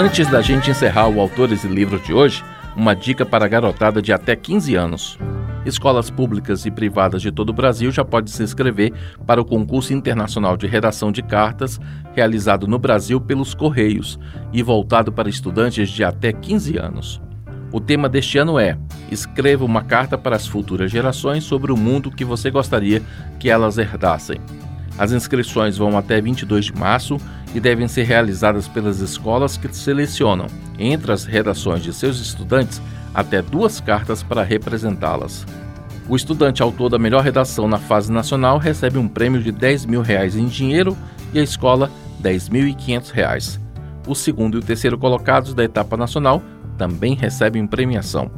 Antes 0.00 0.30
da 0.30 0.40
gente 0.40 0.70
encerrar 0.70 1.08
o 1.08 1.20
Autores 1.20 1.62
e 1.62 1.68
Livros 1.68 2.02
de 2.02 2.14
hoje, 2.14 2.42
uma 2.74 2.96
dica 2.96 3.26
para 3.26 3.44
a 3.44 3.48
garotada 3.48 4.00
de 4.00 4.14
até 4.14 4.34
15 4.34 4.74
anos. 4.74 5.18
Escolas 5.66 6.08
públicas 6.08 6.64
e 6.64 6.70
privadas 6.70 7.20
de 7.20 7.30
todo 7.30 7.50
o 7.50 7.52
Brasil 7.52 7.92
já 7.92 8.02
podem 8.02 8.32
se 8.32 8.42
inscrever 8.42 8.94
para 9.26 9.42
o 9.42 9.44
concurso 9.44 9.92
internacional 9.92 10.56
de 10.56 10.66
redação 10.66 11.12
de 11.12 11.22
cartas 11.22 11.78
realizado 12.14 12.66
no 12.66 12.78
Brasil 12.78 13.20
pelos 13.20 13.52
Correios 13.52 14.18
e 14.54 14.62
voltado 14.62 15.12
para 15.12 15.28
estudantes 15.28 15.90
de 15.90 16.02
até 16.02 16.32
15 16.32 16.78
anos. 16.78 17.20
O 17.70 17.78
tema 17.78 18.08
deste 18.08 18.38
ano 18.38 18.58
é: 18.58 18.78
Escreva 19.10 19.66
uma 19.66 19.82
carta 19.82 20.16
para 20.16 20.34
as 20.34 20.46
futuras 20.46 20.90
gerações 20.90 21.44
sobre 21.44 21.72
o 21.72 21.76
mundo 21.76 22.10
que 22.10 22.24
você 22.24 22.50
gostaria 22.50 23.02
que 23.38 23.50
elas 23.50 23.76
herdassem. 23.76 24.40
As 24.98 25.12
inscrições 25.12 25.78
vão 25.78 25.96
até 25.96 26.20
22 26.20 26.66
de 26.66 26.74
março 26.74 27.16
e 27.54 27.60
devem 27.60 27.88
ser 27.88 28.04
realizadas 28.04 28.68
pelas 28.68 29.00
escolas 29.00 29.56
que 29.56 29.74
selecionam, 29.74 30.46
entre 30.78 31.12
as 31.12 31.24
redações 31.24 31.82
de 31.82 31.92
seus 31.92 32.20
estudantes, 32.20 32.80
até 33.14 33.42
duas 33.42 33.80
cartas 33.80 34.22
para 34.22 34.42
representá-las. 34.42 35.46
O 36.08 36.16
estudante 36.16 36.62
autor 36.62 36.90
da 36.90 36.98
melhor 36.98 37.22
redação 37.22 37.68
na 37.68 37.78
fase 37.78 38.10
nacional 38.10 38.58
recebe 38.58 38.98
um 38.98 39.08
prêmio 39.08 39.42
de 39.42 39.52
10 39.52 39.86
mil 39.86 40.02
reais 40.02 40.36
em 40.36 40.46
dinheiro 40.46 40.96
e 41.32 41.38
a 41.38 41.42
escola 41.42 41.90
10.500 42.22 43.10
reais. 43.10 43.60
O 44.06 44.14
segundo 44.14 44.56
e 44.56 44.58
o 44.58 44.62
terceiro 44.62 44.98
colocados 44.98 45.54
da 45.54 45.62
etapa 45.62 45.96
nacional 45.96 46.42
também 46.76 47.14
recebem 47.14 47.66
premiação. 47.66 48.30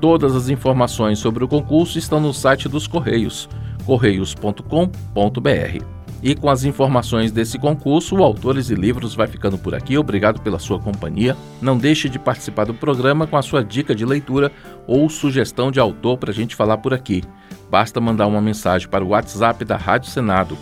Todas 0.00 0.34
as 0.34 0.48
informações 0.48 1.18
sobre 1.18 1.44
o 1.44 1.48
concurso 1.48 1.98
estão 1.98 2.20
no 2.20 2.32
site 2.32 2.68
dos 2.68 2.86
Correios, 2.86 3.48
correios.com.br. 3.84 5.97
E 6.22 6.34
com 6.34 6.50
as 6.50 6.64
informações 6.64 7.30
desse 7.30 7.58
concurso, 7.58 8.16
o 8.16 8.24
Autores 8.24 8.70
e 8.70 8.74
Livros 8.74 9.14
vai 9.14 9.28
ficando 9.28 9.56
por 9.56 9.74
aqui. 9.74 9.96
Obrigado 9.96 10.40
pela 10.40 10.58
sua 10.58 10.80
companhia. 10.80 11.36
Não 11.62 11.78
deixe 11.78 12.08
de 12.08 12.18
participar 12.18 12.64
do 12.64 12.74
programa 12.74 13.26
com 13.26 13.36
a 13.36 13.42
sua 13.42 13.62
dica 13.62 13.94
de 13.94 14.04
leitura 14.04 14.50
ou 14.86 15.08
sugestão 15.08 15.70
de 15.70 15.78
autor 15.78 16.18
para 16.18 16.30
a 16.30 16.34
gente 16.34 16.56
falar 16.56 16.78
por 16.78 16.92
aqui. 16.92 17.22
Basta 17.70 18.00
mandar 18.00 18.26
uma 18.26 18.40
mensagem 18.40 18.88
para 18.88 19.04
o 19.04 19.08
WhatsApp 19.08 19.64
da 19.64 19.76
Rádio 19.76 20.10
Senado, 20.10 20.58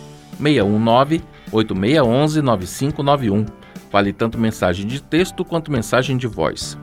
619-8611-9591. 1.51 3.47
Vale 3.91 4.13
tanto 4.13 4.37
mensagem 4.37 4.85
de 4.85 5.01
texto 5.01 5.43
quanto 5.43 5.71
mensagem 5.71 6.17
de 6.17 6.27
voz. 6.27 6.77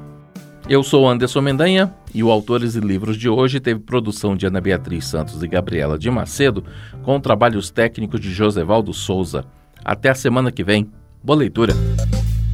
Eu 0.67 0.83
sou 0.83 1.07
Anderson 1.07 1.43
Mendanha 1.43 1.93
e 2.15 2.25
o 2.25 2.31
Autores 2.31 2.75
e 2.75 2.81
Livros 2.81 3.19
de 3.19 3.29
hoje 3.29 3.61
teve 3.61 3.81
produção 3.81 4.35
de 4.35 4.47
Ana 4.47 4.63
Beatriz 4.63 5.07
Santos 5.07 5.43
e 5.43 5.47
Gabriela 5.47 5.99
de 5.99 6.11
Macedo, 6.11 6.65
com 7.03 7.21
trabalhos 7.21 7.71
técnicos 7.71 8.19
de 8.19 8.33
Josevaldo 8.33 8.93
Souza. 8.95 9.45
Até 9.85 10.09
a 10.09 10.15
semana 10.15 10.51
que 10.51 10.65
vem. 10.65 10.91
Boa 11.23 11.39
leitura! 11.39 11.75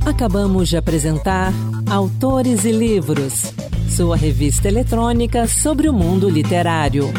Acabamos 0.04 0.68
de 0.68 0.76
apresentar 0.76 1.52
Autores 1.88 2.64
e 2.64 2.72
Livros, 2.72 3.54
sua 3.88 4.16
revista 4.16 4.66
eletrônica 4.66 5.46
sobre 5.46 5.88
o 5.88 5.92
mundo 5.92 6.28
literário. 6.28 7.12